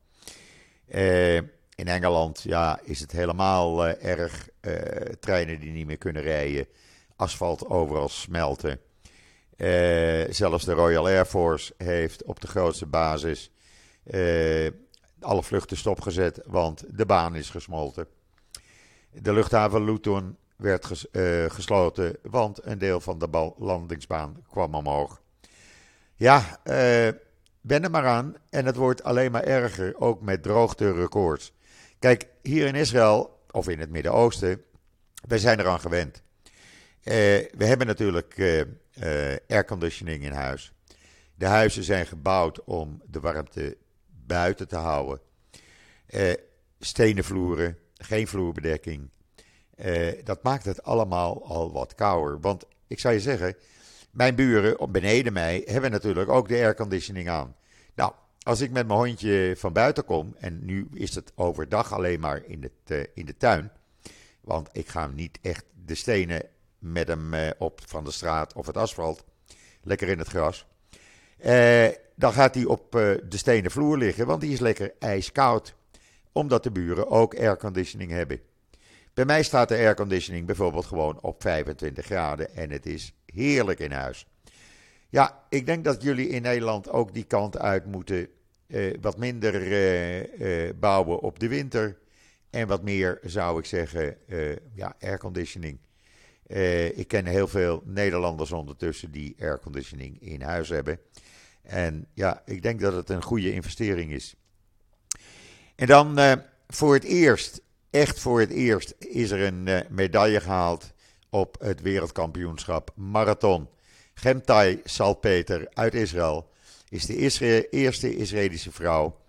Uh, 0.89 1.41
in 1.79 1.89
Engeland 1.89 2.43
ja, 2.43 2.81
is 2.83 3.01
het 3.01 3.13
helemaal 3.13 3.89
uh, 3.89 4.05
erg. 4.05 4.49
Uh, 4.61 4.75
treinen 5.21 5.61
die 5.61 5.71
niet 5.71 5.87
meer 5.87 5.99
kunnen 5.99 6.23
rijden. 6.23 6.67
Asfalt 7.17 7.67
overal 7.67 8.09
smelten. 8.09 8.81
Uh, 9.57 10.25
zelfs 10.31 10.65
de 10.65 10.73
Royal 10.73 11.07
Air 11.07 11.25
Force 11.25 11.75
heeft 11.77 12.25
op 12.25 12.41
de 12.41 12.47
grootste 12.47 12.87
basis 12.87 13.51
alle 15.21 15.43
vluchten 15.43 15.77
stopgezet, 15.77 16.41
want 16.47 16.85
de 16.89 17.07
baan 17.07 17.35
is 17.35 17.51
gesmolten. 17.51 18.07
De 19.13 19.33
luchthaven 19.33 19.85
Luton 19.85 20.37
werd 20.57 20.85
ges, 20.85 21.07
gesloten, 21.49 22.17
want 22.23 22.65
een 22.65 22.79
deel 22.79 23.01
van 23.01 23.19
de 23.19 23.53
landingsbaan 23.59 24.43
kwam 24.51 24.75
omhoog. 24.75 25.21
Ja, 26.15 26.61
ben 27.61 27.83
er 27.83 27.91
maar 27.91 28.07
aan. 28.07 28.35
En 28.51 28.67
het 28.67 28.77
wordt 28.77 29.03
alleen 29.03 29.31
maar 29.33 29.45
erger, 29.45 29.95
ook 29.99 30.23
met 30.23 30.43
droogte 30.43 30.93
records. 30.93 31.53
Kijk, 31.99 32.27
hier 32.43 32.67
in 32.67 32.75
Israël, 32.75 33.41
of 33.51 33.69
in 33.69 33.79
het 33.79 33.91
Midden-Oosten, 33.91 34.63
wij 35.27 35.39
zijn 35.39 35.61
eraan 35.61 35.81
gewend. 35.81 36.23
Uh, 37.05 37.15
we 37.53 37.65
hebben 37.65 37.87
natuurlijk 37.87 38.37
uh, 38.37 38.59
uh, 38.59 39.37
airconditioning 39.49 40.25
in 40.25 40.33
huis. 40.33 40.73
De 41.35 41.47
huizen 41.47 41.83
zijn 41.83 42.07
gebouwd 42.07 42.65
om 42.65 43.03
de 43.07 43.21
warmte 43.21 43.77
buiten 44.27 44.69
te 44.69 44.77
houden. 44.77 45.21
stenen 46.81 47.25
vloeren, 47.25 47.79
geen 47.95 48.29
vloerbedekking. 48.29 49.11
dat 50.25 50.43
maakt 50.43 50.65
het 50.65 50.83
allemaal 50.83 51.47
al 51.47 51.73
wat 51.73 51.95
kouder. 51.95 52.41
Want 52.41 52.65
ik 52.87 53.01
zou 53.01 53.15
je 53.15 53.21
zeggen, 53.21 53.57
mijn 54.11 54.35
buren 54.35 54.93
beneden 54.93 55.33
mij 55.33 55.63
hebben 55.65 55.91
natuurlijk 55.91 56.31
ook 56.31 56.49
de 56.49 56.55
airconditioning 56.55 57.29
aan. 57.29 57.57
Nou, 57.95 58.13
als 58.49 58.61
ik 58.61 58.71
met 58.71 58.87
mijn 58.87 58.99
hondje 58.99 59.55
van 59.57 59.73
buiten 59.73 60.05
kom, 60.05 60.35
en 60.39 60.65
nu 60.65 60.89
is 60.93 61.15
het 61.15 61.33
overdag 61.35 61.93
alleen 61.93 62.21
maar 62.21 62.43
in, 62.45 62.63
het, 62.63 62.99
uh, 62.99 63.05
in 63.15 63.27
de 63.27 63.37
tuin, 63.37 63.71
want 64.41 64.69
ik 64.73 64.89
ga 64.89 65.07
niet 65.07 65.39
echt 65.43 65.65
de 65.85 65.95
stenen 65.95 66.43
met 66.79 67.09
hem 67.09 67.35
uh, 67.35 67.51
op 67.59 67.81
van 67.87 68.05
de 68.05 68.11
straat 68.11 68.53
of 68.53 68.67
het 68.67 68.77
asfalt, 68.77 69.25
lekker 69.83 70.09
in 70.09 70.19
het 70.19 70.29
gras. 70.29 70.67
Uh, 71.45 71.87
dan 72.15 72.33
gaat 72.33 72.55
hij 72.55 72.65
op 72.65 72.93
de 72.93 73.37
stenen 73.37 73.71
vloer 73.71 73.99
liggen, 73.99 74.27
want 74.27 74.41
die 74.41 74.53
is 74.53 74.61
lekker 74.61 74.93
ijskoud, 74.99 75.75
omdat 76.33 76.63
de 76.63 76.71
buren 76.71 77.11
ook 77.11 77.39
airconditioning 77.39 78.11
hebben. 78.11 78.41
Bij 79.15 79.25
mij 79.25 79.43
staat 79.43 79.69
de 79.69 79.77
airconditioning 79.77 80.47
bijvoorbeeld 80.47 80.87
gewoon 80.87 81.21
op 81.21 81.43
25 81.43 82.05
graden 82.05 82.55
en 82.55 82.71
het 82.71 82.87
is 82.87 83.15
heerlijk 83.27 83.79
in 83.79 83.93
huis. 83.93 84.27
Ja, 85.09 85.45
ik 85.49 85.67
denk 85.67 85.85
dat 85.85 86.03
jullie 86.03 86.29
in 86.29 86.43
Nederland 86.43 86.91
ook 86.91 87.15
die 87.15 87.25
kant 87.25 87.59
uit 87.59 87.87
moeten. 87.87 88.29
Uh, 88.69 88.95
wat 89.01 89.19
minder 89.19 89.63
uh, 89.63 90.67
uh, 90.67 90.73
bouwen 90.79 91.21
op 91.21 91.39
de 91.39 91.49
winter. 91.49 91.99
En 92.51 92.67
wat 92.67 92.83
meer, 92.83 93.19
zou 93.23 93.59
ik 93.59 93.65
zeggen, 93.65 94.17
ja, 94.75 94.97
airconditioning. 95.01 95.79
ik 96.95 97.09
ken 97.09 97.27
heel 97.27 97.49
veel 97.49 97.83
Nederlanders 97.85 98.53
ondertussen 98.53 99.11
die 99.11 99.37
airconditioning 99.41 100.21
in 100.21 100.43
huis 100.43 100.69
hebben. 100.69 100.99
En 101.63 102.07
ja, 102.15 102.43
ik 102.45 102.63
denk 102.63 102.81
dat 102.81 102.93
het 102.93 103.11
een 103.11 103.23
goede 103.23 103.53
investering 103.53 104.13
is. 104.13 104.35
En 105.75 105.87
dan 105.87 106.19
voor 106.67 106.95
het 106.95 107.05
eerst, 107.05 107.61
echt 107.91 108.21
voor 108.21 108.41
het 108.41 108.51
eerst, 108.51 108.95
is 108.99 109.31
er 109.31 109.41
een 109.41 109.85
medaille 109.89 110.41
gehaald 110.41 110.93
op 111.31 111.57
het 111.61 111.81
wereldkampioenschap 111.81 112.91
marathon. 112.95 113.69
Gemtai 114.15 114.81
Salpeter 114.85 115.69
uit 115.73 115.95
Israël 115.95 116.51
is 116.91 117.07
de 117.07 117.69
eerste 117.69 118.17
Israëlische 118.17 118.73
vrouw 118.73 119.21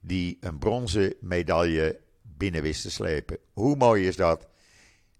die 0.00 0.36
een 0.40 0.58
bronzen 0.58 1.14
medaille 1.20 2.00
binnen 2.22 2.62
wist 2.62 2.82
te 2.82 2.90
slepen. 2.90 3.38
Hoe 3.52 3.76
mooi 3.76 4.06
is 4.06 4.16
dat? 4.16 4.48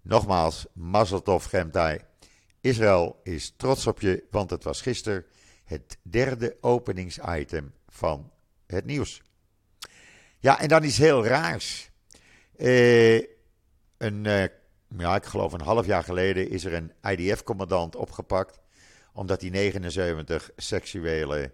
Nogmaals, 0.01 0.65
Mazeltov 0.73 1.45
Gemtai. 1.45 1.99
Israël 2.61 3.19
is 3.23 3.53
trots 3.57 3.87
op 3.87 4.01
je, 4.01 4.23
want 4.31 4.49
het 4.49 4.63
was 4.63 4.81
gisteren 4.81 5.25
het 5.65 5.97
derde 6.01 6.57
openingsitem 6.61 7.73
van 7.87 8.31
het 8.67 8.85
nieuws. 8.85 9.21
Ja, 10.39 10.59
en 10.59 10.67
dan 10.67 10.83
iets 10.83 10.97
heel 10.97 11.25
raars. 11.25 11.89
Uh, 12.57 13.15
een, 13.97 14.25
uh, 14.25 14.43
ja, 14.97 15.15
ik 15.15 15.25
geloof 15.25 15.53
een 15.53 15.61
half 15.61 15.85
jaar 15.85 16.03
geleden 16.03 16.49
is 16.49 16.65
er 16.65 16.73
een 16.73 16.93
IDF-commandant 17.01 17.95
opgepakt. 17.95 18.59
Omdat 19.13 19.41
hij 19.41 19.49
79 19.49 20.49
seksuele 20.55 21.53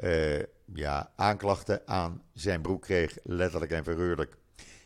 uh, 0.00 0.42
ja, 0.74 1.10
aanklachten 1.16 1.82
aan 1.86 2.22
zijn 2.34 2.62
broek 2.62 2.82
kreeg, 2.82 3.16
letterlijk 3.22 3.72
en 3.72 3.84
verruurlijk. 3.84 4.36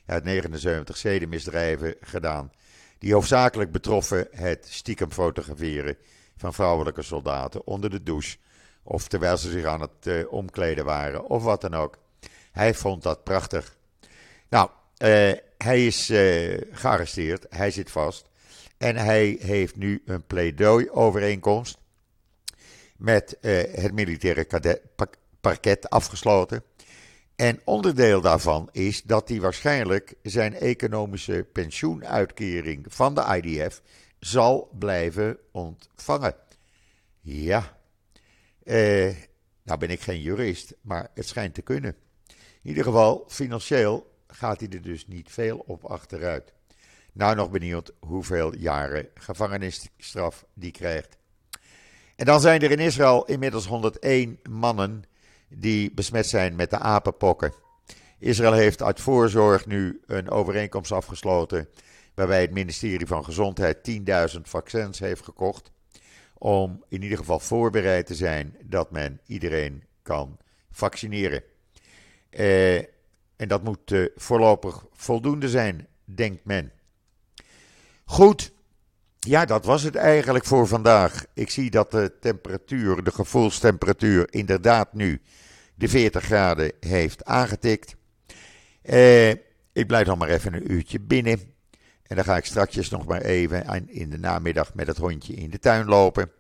Hij 0.05 0.15
had 0.15 0.25
79 0.25 0.97
zedenmisdrijven 0.97 1.95
gedaan. 2.01 2.53
Die 2.99 3.13
hoofdzakelijk 3.13 3.73
betroffen 3.73 4.29
het 4.31 4.67
stiekem 4.71 5.11
fotograferen 5.13 5.97
van 6.37 6.55
vrouwelijke 6.55 7.03
soldaten 7.03 7.67
onder 7.67 7.91
de 7.91 8.03
douche. 8.03 8.37
Of 8.83 9.09
terwijl 9.09 9.37
ze 9.37 9.51
zich 9.51 9.65
aan 9.65 9.81
het 9.81 10.07
uh, 10.07 10.33
omkleden 10.33 10.85
waren, 10.85 11.25
of 11.25 11.43
wat 11.43 11.61
dan 11.61 11.75
ook. 11.75 11.99
Hij 12.53 12.75
vond 12.75 13.03
dat 13.03 13.25
prachtig. 13.25 13.77
Nou, 14.49 14.71
uh, 14.99 15.33
hij 15.59 15.87
is 15.87 16.07
gearresteerd, 16.73 17.47
hij 17.49 17.71
zit 17.71 17.91
vast. 17.91 18.29
En 18.77 18.97
hij 18.97 19.37
heeft 19.41 19.77
nu 19.77 20.03
een 20.07 20.27
pleidooi-overeenkomst 20.27 21.79
met 22.99 23.37
het 23.41 23.93
militaire 23.93 24.47
parket 25.41 25.91
afgesloten. 25.91 26.63
En 27.37 27.61
onderdeel 27.65 28.21
daarvan 28.21 28.69
is 28.73 29.03
dat 29.03 29.29
hij 29.29 29.41
waarschijnlijk 29.41 30.15
zijn 30.23 30.55
economische 30.55 31.47
pensioenuitkering 31.53 32.87
van 32.89 33.15
de 33.15 33.41
IDF 33.43 33.83
zal 34.19 34.71
blijven 34.79 35.39
ontvangen. 35.53 36.35
Ja, 37.21 37.79
eh, 38.65 39.15
nou 39.63 39.79
ben 39.79 39.91
ik 39.91 40.01
geen 40.01 40.21
jurist, 40.21 40.75
maar 40.81 41.11
het 41.15 41.29
schijnt 41.29 41.55
te 41.55 41.63
kunnen. 41.63 41.97
In 42.63 42.69
ieder 42.69 42.85
geval, 42.85 43.25
financieel 43.29 44.15
gaat 44.27 44.61
hij 44.61 44.69
er 44.69 44.83
dus 44.83 45.07
niet 45.07 45.31
veel 45.31 45.59
op 45.67 45.85
achteruit. 45.85 46.53
Nou, 47.13 47.37
nog 47.37 47.51
benieuwd 47.51 47.93
hoeveel 47.99 48.55
jaren 48.55 49.09
gevangenisstraf 49.15 50.47
die 50.55 50.71
krijgt. 50.71 51.18
En 52.19 52.25
dan 52.25 52.41
zijn 52.41 52.61
er 52.61 52.71
in 52.71 52.79
Israël 52.79 53.25
inmiddels 53.25 53.67
101 53.67 54.41
mannen 54.51 55.05
die 55.49 55.95
besmet 55.95 56.27
zijn 56.27 56.57
met 56.57 56.71
de 56.71 56.79
apenpokken. 56.79 57.53
Israël 58.19 58.53
heeft 58.53 58.83
uit 58.83 59.01
voorzorg 59.01 59.67
nu 59.67 60.01
een 60.07 60.31
overeenkomst 60.31 60.93
afgesloten 60.93 61.69
waarbij 62.15 62.41
het 62.41 62.51
ministerie 62.51 63.07
van 63.07 63.25
Gezondheid 63.25 63.77
10.000 64.35 64.41
vaccins 64.43 64.99
heeft 64.99 65.25
gekocht 65.25 65.71
om 66.35 66.85
in 66.89 67.03
ieder 67.03 67.19
geval 67.19 67.41
voorbereid 67.41 68.07
te 68.07 68.15
zijn 68.15 68.57
dat 68.65 68.91
men 68.91 69.21
iedereen 69.27 69.85
kan 70.03 70.39
vaccineren. 70.71 71.43
Eh, 72.31 72.77
en 73.37 73.49
dat 73.49 73.65
moet 73.65 73.91
uh, 73.91 74.09
voorlopig 74.17 74.87
voldoende 74.93 75.49
zijn, 75.49 75.87
denkt 76.05 76.45
men. 76.45 76.73
Goed, 78.05 78.53
ja, 79.19 79.45
dat 79.45 79.65
was 79.65 79.83
het 79.83 79.95
eigenlijk 79.95 80.45
voor 80.45 80.67
vandaag. 80.67 81.25
Ik 81.35 81.51
zie 81.51 81.71
dat 81.71 81.91
de 81.91 82.13
temperatuur, 82.21 83.05
de 83.05 83.13
gevoelstemperatuur, 83.13 84.27
inderdaad 84.31 84.93
nu 84.93 85.21
de 85.75 85.89
40 85.89 86.25
graden 86.25 86.73
heeft 86.81 87.25
aangetikt. 87.25 87.97
Eh, 88.83 89.31
ik 89.73 89.87
blijf 89.87 90.07
nog 90.07 90.19
maar 90.19 90.29
even 90.29 90.55
een 90.55 90.73
uurtje 90.73 91.01
binnen. 91.01 91.41
En 92.03 92.17
dan 92.17 92.25
ga 92.25 92.37
ik 92.37 92.45
straks 92.45 92.89
nog 92.89 93.07
maar 93.07 93.23
even 93.23 93.89
in 93.89 94.11
de 94.11 94.19
namiddag 94.19 94.75
met 94.75 94.87
het 94.87 94.97
hondje 94.97 95.35
in 95.35 95.51
de 95.51 95.59
tuin 95.59 95.87
lopen. 95.87 96.31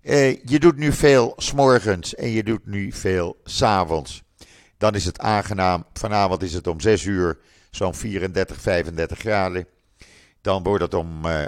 Eh, 0.00 0.42
je 0.44 0.58
doet 0.58 0.76
nu 0.76 0.92
veel 0.92 1.32
s'morgens 1.36 2.14
en 2.14 2.28
je 2.28 2.42
doet 2.42 2.66
nu 2.66 2.92
veel 2.92 3.40
s'avonds. 3.44 4.22
Dan 4.76 4.94
is 4.94 5.04
het 5.04 5.18
aangenaam. 5.18 5.84
Vanavond 5.92 6.42
is 6.42 6.52
het 6.52 6.66
om 6.66 6.80
6 6.80 7.04
uur 7.04 7.38
zo'n 7.70 7.94
34, 7.94 8.60
35 8.60 9.18
graden. 9.18 9.66
Dan 10.40 10.62
wordt 10.62 10.82
het 10.82 10.94
om 10.94 11.26
uh, 11.26 11.44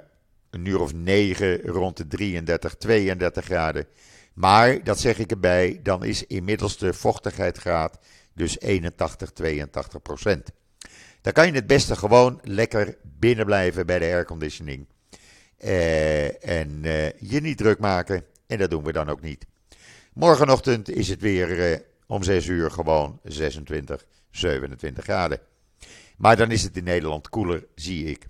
een 0.50 0.64
uur 0.64 0.80
of 0.80 0.94
9 0.94 1.61
rond 1.61 1.96
de 1.96 2.06
33, 2.06 2.74
32 2.74 3.44
graden. 3.44 3.87
Maar, 4.34 4.84
dat 4.84 5.00
zeg 5.00 5.18
ik 5.18 5.30
erbij, 5.30 5.80
dan 5.82 6.04
is 6.04 6.26
inmiddels 6.26 6.78
de 6.78 6.92
vochtigheidsgraad 6.92 7.98
dus 8.34 8.61
81, 8.61 9.30
82 9.30 10.02
procent. 10.02 10.50
Dan 11.20 11.32
kan 11.32 11.46
je 11.46 11.52
het 11.52 11.66
beste 11.66 11.96
gewoon 11.96 12.40
lekker 12.42 12.96
binnen 13.02 13.44
blijven 13.46 13.87
bij 13.87 13.98
de 13.98 14.04
airconditioning. 14.04 14.87
Uh, 15.64 16.44
en 16.44 16.80
uh, 16.84 17.11
je 17.11 17.40
niet 17.40 17.56
druk 17.58 17.78
maken. 17.78 18.24
En 18.46 18.58
dat 18.58 18.70
doen 18.70 18.84
we 18.84 18.92
dan 18.92 19.08
ook 19.08 19.20
niet. 19.20 19.46
Morgenochtend 20.12 20.90
is 20.90 21.08
het 21.08 21.20
weer 21.20 21.70
uh, 21.70 21.78
om 22.06 22.22
6 22.22 22.46
uur 22.46 22.70
gewoon 22.70 23.20
26, 23.22 24.04
27 24.30 25.04
graden. 25.04 25.40
Maar 26.16 26.37
dan 26.37 26.50
is 26.50 26.62
het 26.62 26.76
in 26.76 26.84
Nederland 26.84 27.28
koeler, 27.28 27.66
zie 27.74 28.04
ik. 28.04 28.26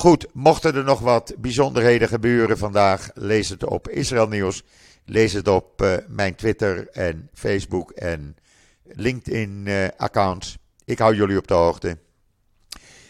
Goed, 0.00 0.26
mochten 0.32 0.74
er 0.74 0.84
nog 0.84 1.00
wat 1.00 1.34
bijzonderheden 1.38 2.08
gebeuren 2.08 2.58
vandaag, 2.58 3.10
lees 3.14 3.48
het 3.48 3.64
op 3.64 3.88
Israël 3.88 4.28
Nieuws. 4.28 4.62
Lees 5.04 5.32
het 5.32 5.48
op 5.48 5.82
uh, 5.82 5.94
mijn 6.08 6.34
Twitter 6.34 6.88
en 6.88 7.30
Facebook 7.34 7.90
en 7.90 8.36
LinkedIn 8.84 9.66
uh, 9.66 9.88
accounts. 9.96 10.58
Ik 10.84 10.98
hou 10.98 11.14
jullie 11.14 11.36
op 11.36 11.46
de 11.46 11.54
hoogte. 11.54 11.98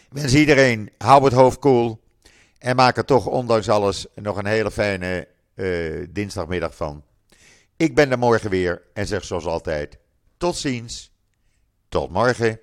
Wens 0.09 0.33
iedereen, 0.33 0.89
hou 0.97 1.23
het 1.23 1.33
hoofd 1.33 1.59
koel. 1.59 1.73
Cool, 1.73 1.99
en 2.57 2.75
maak 2.75 2.97
er 2.97 3.05
toch 3.05 3.25
ondanks 3.25 3.69
alles 3.69 4.05
nog 4.15 4.37
een 4.37 4.45
hele 4.45 4.71
fijne 4.71 5.27
uh, 5.55 6.07
dinsdagmiddag 6.09 6.75
van. 6.75 7.03
Ik 7.77 7.95
ben 7.95 8.11
er 8.11 8.19
morgen 8.19 8.49
weer 8.49 8.81
en 8.93 9.07
zeg 9.07 9.23
zoals 9.23 9.45
altijd: 9.45 9.97
tot 10.37 10.57
ziens. 10.57 11.11
Tot 11.89 12.11
morgen. 12.11 12.59